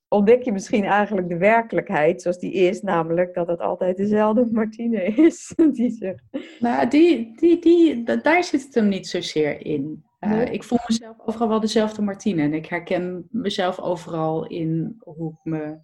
ontdek 0.07 0.43
je 0.43 0.51
misschien 0.51 0.83
eigenlijk 0.83 1.29
de 1.29 1.37
werkelijkheid 1.37 2.21
zoals 2.21 2.39
die 2.39 2.53
is, 2.53 2.81
namelijk 2.81 3.33
dat 3.33 3.47
het 3.47 3.59
altijd 3.59 3.97
dezelfde 3.97 4.47
Martine 4.51 5.03
is. 5.03 5.53
die. 5.73 6.15
Nou, 6.59 6.87
die, 6.87 7.35
die, 7.35 7.59
die, 7.59 8.03
daar 8.03 8.43
zit 8.43 8.63
het 8.63 8.75
hem 8.75 8.87
niet 8.87 9.07
zozeer 9.07 9.65
in. 9.65 10.03
Uh, 10.25 10.53
ik 10.53 10.63
voel 10.63 10.79
mezelf 10.87 11.19
overal 11.19 11.47
wel 11.47 11.59
dezelfde 11.59 12.01
Martine. 12.01 12.41
En 12.41 12.53
ik 12.53 12.65
herken 12.65 13.27
mezelf 13.29 13.79
overal 13.79 14.47
in 14.47 14.95
hoe 14.99 15.31
ik, 15.31 15.39
me, 15.43 15.79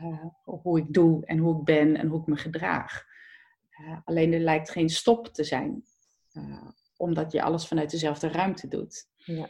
uh, 0.00 0.24
hoe 0.44 0.78
ik 0.78 0.92
doe 0.92 1.26
en 1.26 1.38
hoe 1.38 1.58
ik 1.58 1.64
ben 1.64 1.96
en 1.96 2.08
hoe 2.08 2.20
ik 2.20 2.26
me 2.26 2.36
gedraag. 2.36 3.04
Uh, 3.80 3.98
alleen 4.04 4.32
er 4.32 4.40
lijkt 4.40 4.70
geen 4.70 4.88
stop 4.88 5.26
te 5.26 5.44
zijn. 5.44 5.82
omdat 6.96 7.32
je 7.32 7.42
alles 7.42 7.66
vanuit 7.66 7.90
dezelfde 7.90 8.28
ruimte 8.28 8.68
doet. 8.68 9.06
Ja. 9.16 9.48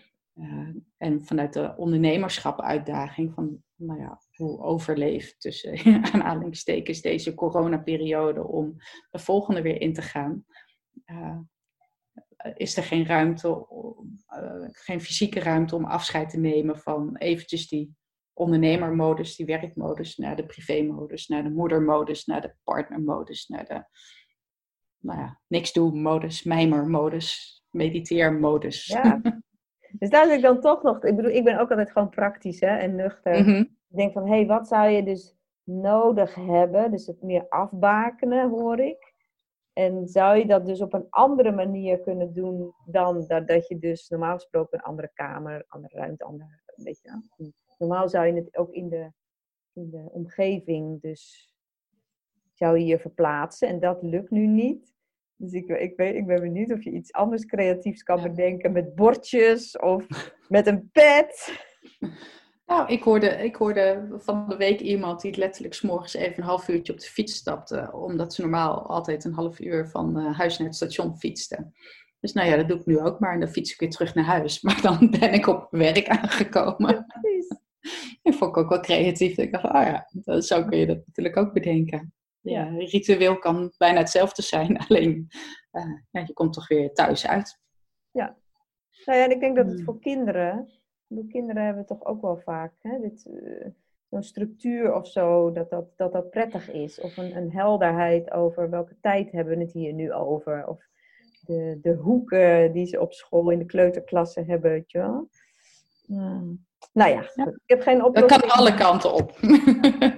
en 0.97 1.25
vanuit 1.25 1.53
de 1.53 1.77
ondernemerschap 1.77 2.61
uitdaging 2.61 3.35
van, 3.35 3.63
nou 3.75 4.01
ja, 4.01 4.21
hoe 4.35 4.61
overleef 4.61 5.37
tussen 5.37 5.79
aanhalingstekens 6.13 7.01
deze 7.01 7.35
coronaperiode 7.35 8.47
om 8.47 8.77
de 9.11 9.19
volgende 9.19 9.63
weer 9.63 9.81
in 9.81 9.93
te 9.93 10.03
gaan 10.03 10.45
is 12.55 12.77
er 12.77 12.83
geen 12.83 13.07
ruimte, 13.07 13.49
uh, 13.49 14.69
geen 14.71 15.01
fysieke 15.01 15.41
ruimte 15.41 15.77
om 15.77 15.85
afscheid 15.85 16.31
te 16.31 16.39
nemen 16.39 16.79
van 16.79 17.17
eventjes 17.17 17.69
die 17.69 17.97
ondernemermodus, 18.33 19.37
die 19.37 19.47
werkmodus, 19.47 20.17
naar 20.17 20.37
de 20.37 20.47
privémodus, 20.47 21.27
naar 21.27 21.43
de 21.43 21.51
moedermodus, 21.51 22.25
naar 22.25 22.41
de 22.41 22.55
partnermodus, 22.65 23.47
naar 23.49 23.65
de 23.65 23.85
nou 24.99 25.19
ja, 25.19 25.41
niks 25.47 25.73
doen 25.73 26.03
modus, 26.03 26.43
mijmermodus, 26.43 27.63
mediteermodus. 27.71 28.87
Ja. 28.87 29.21
Dus 29.99 30.11
daar 30.11 30.27
zit 30.27 30.37
ik 30.37 30.43
dan 30.43 30.61
toch 30.61 30.83
nog, 30.83 31.05
ik 31.05 31.17
bedoel, 31.17 31.31
ik 31.31 31.45
ben 31.45 31.61
ook 31.61 31.71
altijd 31.71 31.91
gewoon 31.91 32.09
praktisch 32.09 32.61
hè, 32.61 32.77
en 32.77 32.95
nuchter. 32.95 33.43
Mhm. 33.43 33.65
Ik 33.89 33.97
denk 33.97 34.13
van, 34.13 34.27
hé, 34.27 34.35
hey, 34.35 34.47
wat 34.47 34.69
zou 34.69 34.89
je 34.89 35.03
dus 35.03 35.37
nodig 35.65 36.35
hebben? 36.35 36.91
Dus 36.91 37.07
het 37.07 37.23
meer 37.23 37.49
afbakenen, 37.49 38.49
hoor 38.49 38.79
ik. 38.79 39.08
En 39.79 40.09
zou 40.09 40.37
je 40.37 40.47
dat 40.47 40.67
dus 40.67 40.81
op 40.81 40.93
een 40.93 41.07
andere 41.11 41.53
manier 41.53 42.01
kunnen 42.01 42.35
doen 42.35 42.75
dan 42.87 43.27
dat, 43.27 43.49
dat 43.49 43.69
je 43.69 43.79
dus 43.79 44.09
normaal 44.09 44.35
gesproken 44.35 44.79
een 44.79 44.85
andere 44.85 45.11
kamer, 45.15 45.65
andere 45.69 45.97
ruimte, 45.97 46.25
andere, 46.25 46.61
weet 46.75 47.01
je, 47.03 47.53
normaal 47.79 48.09
zou 48.09 48.27
je 48.27 48.33
het 48.33 48.57
ook 48.57 48.73
in 48.73 48.89
de, 48.89 49.13
in 49.73 49.91
de 49.91 50.09
omgeving, 50.11 51.01
dus 51.01 51.53
zou 52.53 52.79
je 52.79 52.85
je 52.87 52.99
verplaatsen 52.99 53.69
en 53.69 53.81
dat 53.81 54.03
lukt 54.03 54.31
nu 54.31 54.47
niet. 54.47 54.95
Dus 55.37 55.53
ik, 55.53 55.69
ik, 55.69 55.97
weet, 55.97 56.15
ik 56.15 56.27
ben 56.27 56.41
benieuwd 56.41 56.73
of 56.73 56.85
je 56.85 56.91
iets 56.91 57.13
anders 57.13 57.45
creatiefs 57.45 58.03
kan 58.03 58.23
bedenken 58.23 58.73
met 58.73 58.95
bordjes 58.95 59.79
of 59.79 60.07
met 60.49 60.67
een 60.67 60.91
pet. 60.93 61.53
Nou, 62.69 62.89
ik 62.89 63.03
hoorde, 63.03 63.29
ik 63.29 63.57
hoorde 63.57 64.09
van 64.13 64.49
de 64.49 64.57
week 64.57 64.81
iemand 64.81 65.21
die 65.21 65.37
letterlijk 65.37 65.75
s'morgens 65.75 66.15
even 66.15 66.39
een 66.39 66.49
half 66.49 66.69
uurtje 66.69 66.93
op 66.93 67.01
de 67.01 67.07
fiets 67.07 67.35
stapte. 67.35 67.91
Omdat 67.93 68.35
ze 68.35 68.41
normaal 68.41 68.87
altijd 68.87 69.25
een 69.25 69.33
half 69.33 69.61
uur 69.61 69.89
van 69.89 70.19
uh, 70.19 70.39
huis 70.39 70.59
naar 70.59 70.67
het 70.67 70.77
station 70.77 71.19
fietste. 71.19 71.73
Dus 72.21 72.33
nou 72.33 72.49
ja, 72.49 72.57
dat 72.57 72.69
doe 72.69 72.79
ik 72.79 72.87
nu 72.87 72.99
ook 73.01 73.21
maar. 73.21 73.33
En 73.33 73.41
dan 73.41 73.49
fiets 73.49 73.73
ik 73.73 73.81
weer 73.81 73.91
terug 73.91 74.15
naar 74.15 74.25
huis. 74.25 74.61
Maar 74.63 74.81
dan 74.83 75.11
ben 75.11 75.33
ik 75.33 75.47
op 75.47 75.67
werk 75.71 76.09
aangekomen. 76.09 77.07
Dat 78.23 78.35
vond 78.39 78.51
ik 78.51 78.57
ook 78.57 78.69
wel 78.69 78.81
creatief. 78.81 79.37
Ik 79.37 79.53
dacht, 79.53 79.65
oh 79.65 79.83
ja, 79.83 80.41
zo 80.41 80.65
kun 80.65 80.79
je 80.79 80.87
dat 80.87 81.07
natuurlijk 81.07 81.37
ook 81.37 81.53
bedenken. 81.53 82.13
Ja, 82.41 82.69
ritueel 82.69 83.39
kan 83.39 83.73
bijna 83.77 83.99
hetzelfde 83.99 84.43
zijn. 84.43 84.79
Alleen, 84.89 85.29
uh, 85.73 86.01
ja, 86.11 86.21
je 86.21 86.33
komt 86.33 86.53
toch 86.53 86.69
weer 86.69 86.93
thuis 86.93 87.27
uit. 87.27 87.61
Ja. 88.11 88.37
Nou 89.05 89.19
ja, 89.19 89.25
en 89.25 89.31
ik 89.31 89.41
denk 89.41 89.57
dat 89.57 89.67
het 89.67 89.75
hmm. 89.75 89.85
voor 89.85 90.01
kinderen 90.01 90.78
de 91.09 91.27
kinderen 91.27 91.65
hebben 91.65 91.87
toch 91.87 92.05
ook 92.05 92.23
wel 92.23 92.37
vaak 92.37 92.73
hè, 92.81 93.01
dit, 93.01 93.27
uh, 93.31 93.67
zo'n 94.11 94.23
structuur 94.23 94.95
of 94.95 95.07
zo, 95.07 95.53
dat 95.53 95.71
dat, 95.71 95.87
dat 95.97 96.13
dat 96.13 96.31
prettig 96.31 96.71
is. 96.71 97.01
Of 97.01 97.17
een, 97.17 97.37
een 97.37 97.53
helderheid 97.53 98.31
over 98.31 98.71
welke 98.71 98.97
tijd 99.01 99.33
hebben 99.33 99.57
we 99.57 99.65
het 99.65 99.73
hier 99.73 99.93
nu 99.93 100.13
over. 100.13 100.67
Of 100.67 100.87
de, 101.41 101.79
de 101.83 101.95
hoeken 101.95 102.73
die 102.73 102.87
ze 102.87 103.01
op 103.01 103.13
school 103.13 103.51
in 103.51 103.59
de 103.59 103.65
kleuterklassen 103.65 104.47
hebben, 104.47 104.71
weet 104.71 104.91
je 104.91 104.99
wel. 104.99 105.29
Hmm. 106.07 106.67
Nou 106.93 107.11
ja, 107.11 107.21
ik 107.45 107.59
heb 107.67 107.83
geen 107.83 108.05
oplossing. 108.05 108.29
Dat 108.29 108.41
kan 108.41 108.59
alle 108.59 108.75
kanten 108.75 109.13
op. 109.13 109.41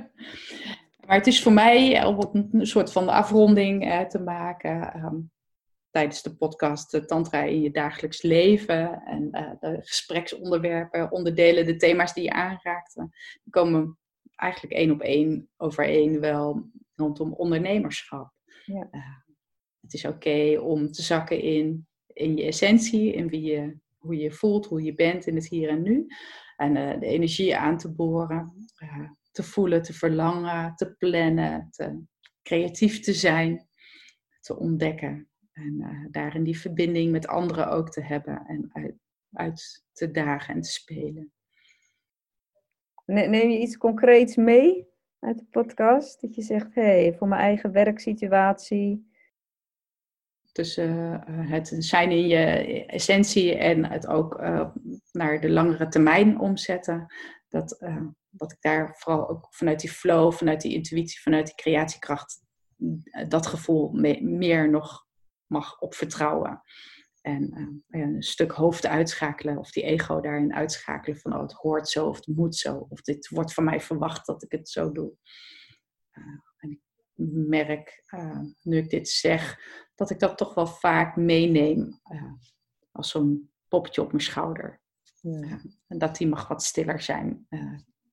maar 1.06 1.16
het 1.16 1.26
is 1.26 1.42
voor 1.42 1.52
mij 1.52 2.04
om 2.04 2.48
een 2.52 2.66
soort 2.66 2.92
van 2.92 3.08
afronding 3.08 3.84
eh, 3.84 4.00
te 4.00 4.20
maken. 4.20 4.92
Ehm, 4.92 5.16
tijdens 5.90 6.22
de 6.22 6.36
podcast 6.36 6.94
uh, 6.94 7.00
Tantra 7.00 7.42
in 7.42 7.60
je 7.60 7.70
dagelijks 7.70 8.22
leven. 8.22 9.02
En 9.02 9.28
uh, 9.32 9.50
de 9.60 9.78
gespreksonderwerpen, 9.80 11.12
onderdelen, 11.12 11.66
de 11.66 11.76
thema's 11.76 12.14
die 12.14 12.24
je 12.24 12.32
aanraakte, 12.32 13.08
die 13.42 13.52
komen 13.52 13.98
eigenlijk 14.36 14.74
één 14.74 14.90
op 14.90 15.00
één 15.00 15.48
overeen 15.56 16.20
wel 16.20 16.70
rondom 16.94 17.32
ondernemerschap. 17.32 18.32
Ja. 18.64 18.88
Uh, 18.90 19.00
het 19.80 19.94
is 19.94 20.04
oké 20.04 20.58
om 20.58 20.92
te 20.92 21.02
zakken 21.02 21.40
in, 21.40 21.86
in 22.06 22.36
je 22.36 22.44
essentie, 22.44 23.12
in 23.12 23.28
wie 23.28 23.42
je, 23.42 23.78
hoe 23.98 24.16
je 24.16 24.32
voelt, 24.32 24.66
hoe 24.66 24.82
je 24.82 24.94
bent 24.94 25.26
in 25.26 25.34
het 25.34 25.48
hier 25.48 25.68
en 25.68 25.82
nu. 25.82 26.06
En 26.56 27.00
de 27.00 27.06
energie 27.06 27.56
aan 27.56 27.76
te 27.76 27.92
boren, 27.92 28.68
te 29.30 29.42
voelen, 29.42 29.82
te 29.82 29.92
verlangen, 29.92 30.74
te 30.74 30.94
plannen, 30.94 31.68
te 31.70 32.02
creatief 32.42 33.00
te 33.00 33.12
zijn, 33.12 33.68
te 34.40 34.58
ontdekken. 34.58 35.29
En 35.60 35.76
uh, 35.78 36.06
daarin 36.10 36.42
die 36.42 36.58
verbinding 36.58 37.12
met 37.12 37.26
anderen 37.26 37.70
ook 37.70 37.90
te 37.90 38.02
hebben 38.02 38.46
en 38.46 38.70
uit, 38.72 38.94
uit 39.32 39.84
te 39.92 40.10
dagen 40.10 40.54
en 40.54 40.60
te 40.60 40.70
spelen. 40.70 41.32
Neem 43.04 43.50
je 43.50 43.58
iets 43.58 43.76
concreets 43.76 44.36
mee 44.36 44.88
uit 45.18 45.38
de 45.38 45.44
podcast? 45.50 46.20
Dat 46.20 46.34
je 46.34 46.42
zegt, 46.42 46.74
hé, 46.74 46.82
hey, 46.82 47.14
voor 47.18 47.28
mijn 47.28 47.40
eigen 47.40 47.72
werksituatie. 47.72 49.08
Tussen 50.52 51.24
uh, 51.28 51.50
het 51.50 51.74
zijn 51.78 52.10
in 52.10 52.26
je 52.26 52.86
essentie 52.86 53.54
en 53.54 53.84
het 53.84 54.06
ook 54.06 54.40
uh, 54.40 54.70
naar 55.12 55.40
de 55.40 55.50
langere 55.50 55.88
termijn 55.88 56.40
omzetten. 56.40 57.14
Dat, 57.48 57.76
uh, 57.80 58.06
dat 58.28 58.52
ik 58.52 58.60
daar 58.60 58.96
vooral 58.96 59.28
ook 59.28 59.46
vanuit 59.50 59.80
die 59.80 59.90
flow, 59.90 60.32
vanuit 60.32 60.60
die 60.60 60.74
intuïtie, 60.74 61.20
vanuit 61.20 61.46
die 61.46 61.54
creatiekracht, 61.54 62.42
dat 63.28 63.46
gevoel 63.46 63.90
me 63.92 64.22
meer 64.22 64.70
nog 64.70 65.08
mag 65.50 65.80
op 65.80 65.94
vertrouwen. 65.94 66.62
En 67.20 67.50
uh, 67.88 68.02
een 68.02 68.22
stuk 68.22 68.52
hoofd 68.52 68.86
uitschakelen, 68.86 69.58
of 69.58 69.70
die 69.70 69.82
ego 69.82 70.20
daarin 70.20 70.54
uitschakelen 70.54 71.18
van 71.18 71.34
oh, 71.34 71.40
het 71.40 71.52
hoort 71.52 71.88
zo 71.88 72.08
of 72.08 72.16
het 72.16 72.26
moet 72.26 72.56
zo, 72.56 72.86
of 72.88 73.00
dit 73.00 73.28
wordt 73.28 73.54
van 73.54 73.64
mij 73.64 73.80
verwacht 73.80 74.26
dat 74.26 74.42
ik 74.42 74.52
het 74.52 74.68
zo 74.68 74.92
doe. 74.92 75.12
Uh, 76.12 76.24
en 76.56 76.70
ik 76.70 76.80
merk, 77.46 78.02
uh, 78.14 78.40
nu 78.62 78.76
ik 78.76 78.90
dit 78.90 79.08
zeg, 79.08 79.60
dat 79.94 80.10
ik 80.10 80.18
dat 80.18 80.36
toch 80.38 80.54
wel 80.54 80.66
vaak 80.66 81.16
meeneem 81.16 82.00
als 82.92 83.10
zo'n 83.10 83.52
poppetje 83.68 84.02
op 84.02 84.12
mijn 84.12 84.24
schouder. 84.24 84.80
Ja. 85.20 85.60
en 85.86 85.98
dat 85.98 86.16
die 86.16 86.26
mag 86.26 86.48
wat 86.48 86.62
stiller 86.62 87.00
zijn. 87.00 87.46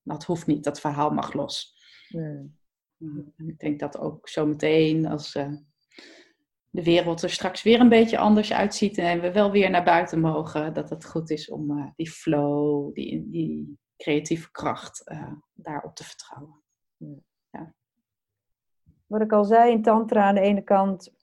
dat 0.04 0.23
hoeft 0.23 0.47
niet, 0.47 0.63
dat 0.63 0.80
verhaal 0.80 1.10
mag 1.10 1.34
los. 1.34 1.76
Ja. 2.08 2.45
En 3.38 3.48
ik 3.48 3.60
denk 3.60 3.79
dat 3.79 3.98
ook 3.98 4.29
zometeen 4.29 5.06
als 5.06 5.35
de 6.78 6.84
wereld 6.84 7.21
er 7.21 7.30
straks 7.30 7.63
weer 7.63 7.80
een 7.80 7.90
beetje 7.90 8.17
anders 8.17 8.54
uitziet 8.54 8.98
en 8.98 9.21
we 9.21 9.32
wel 9.32 9.52
weer 9.52 9.69
naar 9.69 9.84
buiten 9.84 10.19
mogen, 10.19 10.73
dat 10.73 10.90
het 10.90 11.06
goed 11.06 11.30
is 11.30 11.50
om 11.50 11.71
uh, 11.71 11.88
die 11.96 12.10
flow, 12.10 12.94
die, 12.94 13.30
die 13.30 13.78
creatieve 13.96 14.52
kracht 14.52 15.12
uh, 15.12 15.32
daarop 15.54 15.96
te 15.96 16.04
vertrouwen. 16.04 16.62
Ja. 17.50 17.73
Wat 19.06 19.21
ik 19.21 19.32
al 19.32 19.44
zei 19.46 19.71
in 19.71 19.82
Tantra, 19.82 20.28
aan 20.28 20.36
de 20.36 20.42
ene 20.42 20.62
kant 20.62 21.13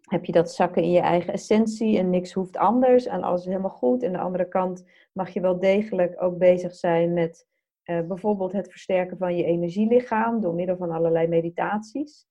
heb 0.00 0.24
je 0.24 0.32
dat 0.32 0.52
zakken 0.52 0.82
in 0.82 0.90
je 0.90 1.00
eigen 1.00 1.32
essentie 1.32 1.98
en 1.98 2.10
niks 2.10 2.32
hoeft 2.32 2.56
anders 2.56 3.06
en 3.06 3.22
alles 3.22 3.40
is 3.40 3.46
helemaal 3.46 3.70
goed. 3.70 4.02
En 4.02 4.08
aan 4.08 4.12
de 4.12 4.18
andere 4.18 4.48
kant 4.48 4.84
mag 5.12 5.30
je 5.30 5.40
wel 5.40 5.58
degelijk 5.58 6.22
ook 6.22 6.38
bezig 6.38 6.74
zijn 6.74 7.12
met 7.12 7.46
uh, 7.84 8.00
bijvoorbeeld 8.00 8.52
het 8.52 8.70
versterken 8.70 9.16
van 9.16 9.36
je 9.36 9.44
energielichaam 9.44 10.40
door 10.40 10.54
middel 10.54 10.76
van 10.76 10.90
allerlei 10.90 11.26
meditaties. 11.26 12.26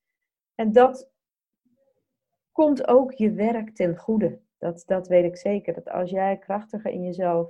En 0.56 0.72
dat 0.72 1.12
komt 2.54 2.88
ook 2.88 3.12
je 3.12 3.32
werk 3.32 3.76
ten 3.76 3.98
goede. 3.98 4.40
Dat, 4.58 4.84
dat 4.86 5.08
weet 5.08 5.24
ik 5.24 5.38
zeker. 5.38 5.74
Dat 5.74 5.90
als 5.90 6.10
jij 6.10 6.38
krachtiger 6.38 6.92
in 6.92 7.04
jezelf 7.04 7.50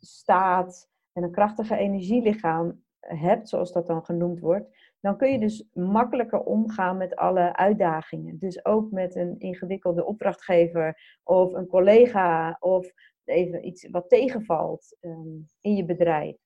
staat 0.00 0.88
en 1.12 1.22
een 1.22 1.30
krachtiger 1.30 1.76
energielichaam 1.76 2.82
hebt, 3.00 3.48
zoals 3.48 3.72
dat 3.72 3.86
dan 3.86 4.04
genoemd 4.04 4.40
wordt, 4.40 4.76
dan 5.00 5.16
kun 5.16 5.32
je 5.32 5.38
dus 5.38 5.68
makkelijker 5.72 6.40
omgaan 6.40 6.96
met 6.96 7.16
alle 7.16 7.56
uitdagingen. 7.56 8.38
Dus 8.38 8.64
ook 8.64 8.90
met 8.90 9.14
een 9.14 9.38
ingewikkelde 9.38 10.04
opdrachtgever 10.04 11.18
of 11.22 11.52
een 11.52 11.66
collega 11.66 12.56
of 12.60 12.92
even 13.24 13.66
iets 13.66 13.88
wat 13.90 14.08
tegenvalt 14.08 14.96
ehm, 15.00 15.38
in 15.60 15.76
je 15.76 15.84
bedrijf. 15.84 16.36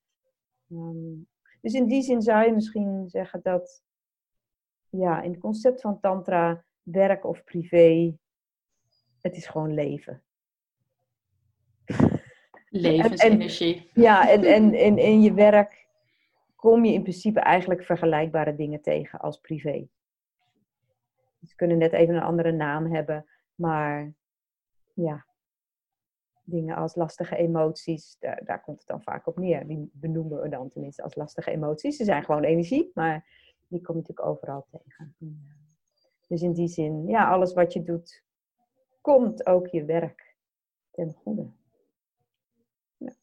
Ehm, 0.69 1.13
dus 1.61 1.73
in 1.73 1.85
die 1.85 2.01
zin 2.01 2.21
zou 2.21 2.45
je 2.45 2.53
misschien 2.53 3.09
zeggen 3.09 3.39
dat 3.43 3.83
ja, 4.89 5.21
in 5.21 5.31
het 5.31 5.39
concept 5.39 5.81
van 5.81 5.99
tantra, 5.99 6.64
werk 6.85 7.25
of 7.25 7.43
privé, 7.43 8.17
het 9.21 9.35
is 9.35 9.47
gewoon 9.47 9.73
leven. 9.73 10.23
Levensenergie. 12.69 13.89
ja, 13.93 14.29
en, 14.29 14.43
en, 14.43 14.73
en 14.73 14.97
in 14.97 15.21
je 15.21 15.33
werk 15.33 15.87
kom 16.55 16.85
je 16.85 16.93
in 16.93 17.01
principe 17.01 17.39
eigenlijk 17.39 17.83
vergelijkbare 17.83 18.55
dingen 18.55 18.81
tegen 18.81 19.19
als 19.19 19.39
privé. 19.39 19.87
Ze 21.43 21.55
kunnen 21.55 21.77
net 21.77 21.93
even 21.93 22.15
een 22.15 22.21
andere 22.21 22.51
naam 22.51 22.93
hebben, 22.93 23.25
maar 23.55 24.13
ja, 24.93 25.25
dingen 26.43 26.75
als 26.75 26.95
lastige 26.95 27.35
emoties, 27.35 28.17
daar, 28.19 28.41
daar 28.45 28.61
komt 28.61 28.79
het 28.79 28.87
dan 28.87 29.03
vaak 29.03 29.27
op 29.27 29.37
neer. 29.37 29.67
Die 29.67 29.89
benoemen 29.93 30.41
we 30.41 30.49
dan 30.49 30.69
tenminste 30.69 31.03
als 31.03 31.15
lastige 31.15 31.51
emoties. 31.51 31.97
Ze 31.97 32.03
zijn 32.03 32.23
gewoon 32.23 32.43
energie, 32.43 32.91
maar 32.93 33.27
die 33.67 33.81
kom 33.81 33.95
je 33.95 34.01
natuurlijk 34.01 34.27
overal 34.27 34.67
tegen. 34.71 35.15
Dus 36.27 36.41
in 36.41 36.53
die 36.53 36.67
zin, 36.67 37.07
ja, 37.07 37.29
alles 37.29 37.53
wat 37.53 37.73
je 37.73 37.83
doet, 37.83 38.23
komt 39.01 39.45
ook 39.45 39.67
je 39.67 39.85
werk 39.85 40.35
ten 40.91 41.13
goede. 41.13 41.47
Ja. 42.97 43.13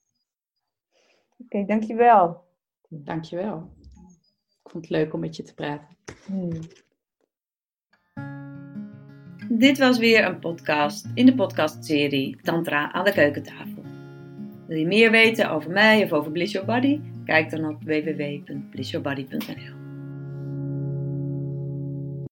Oké, 0.93 1.45
okay, 1.45 1.65
dankjewel. 1.65 2.45
Dankjewel. 2.89 3.71
Ik 4.65 4.71
vond 4.71 4.85
het 4.85 4.91
leuk 4.91 5.13
om 5.13 5.21
met 5.21 5.37
je 5.37 5.43
te 5.43 5.55
praten. 5.55 5.97
Hmm. 6.27 6.51
Dit 9.59 9.79
was 9.79 9.99
weer 9.99 10.25
een 10.25 10.39
podcast 10.39 11.11
in 11.15 11.27
de 11.27 11.35
podcastserie 11.35 12.37
Tantra 12.43 12.93
aan 12.93 13.05
de 13.05 13.13
keukentafel. 13.13 13.83
Wil 14.67 14.79
je 14.79 14.87
meer 14.87 15.11
weten 15.11 15.51
over 15.51 15.71
mij 15.71 16.05
of 16.05 16.13
over 16.13 16.33
Bliss 16.33 16.53
Your 16.53 16.67
Body? 16.67 17.01
Kijk 17.25 17.51
dan 17.51 17.69
op 17.69 17.83
www.blissyourbody.nl 17.83 19.82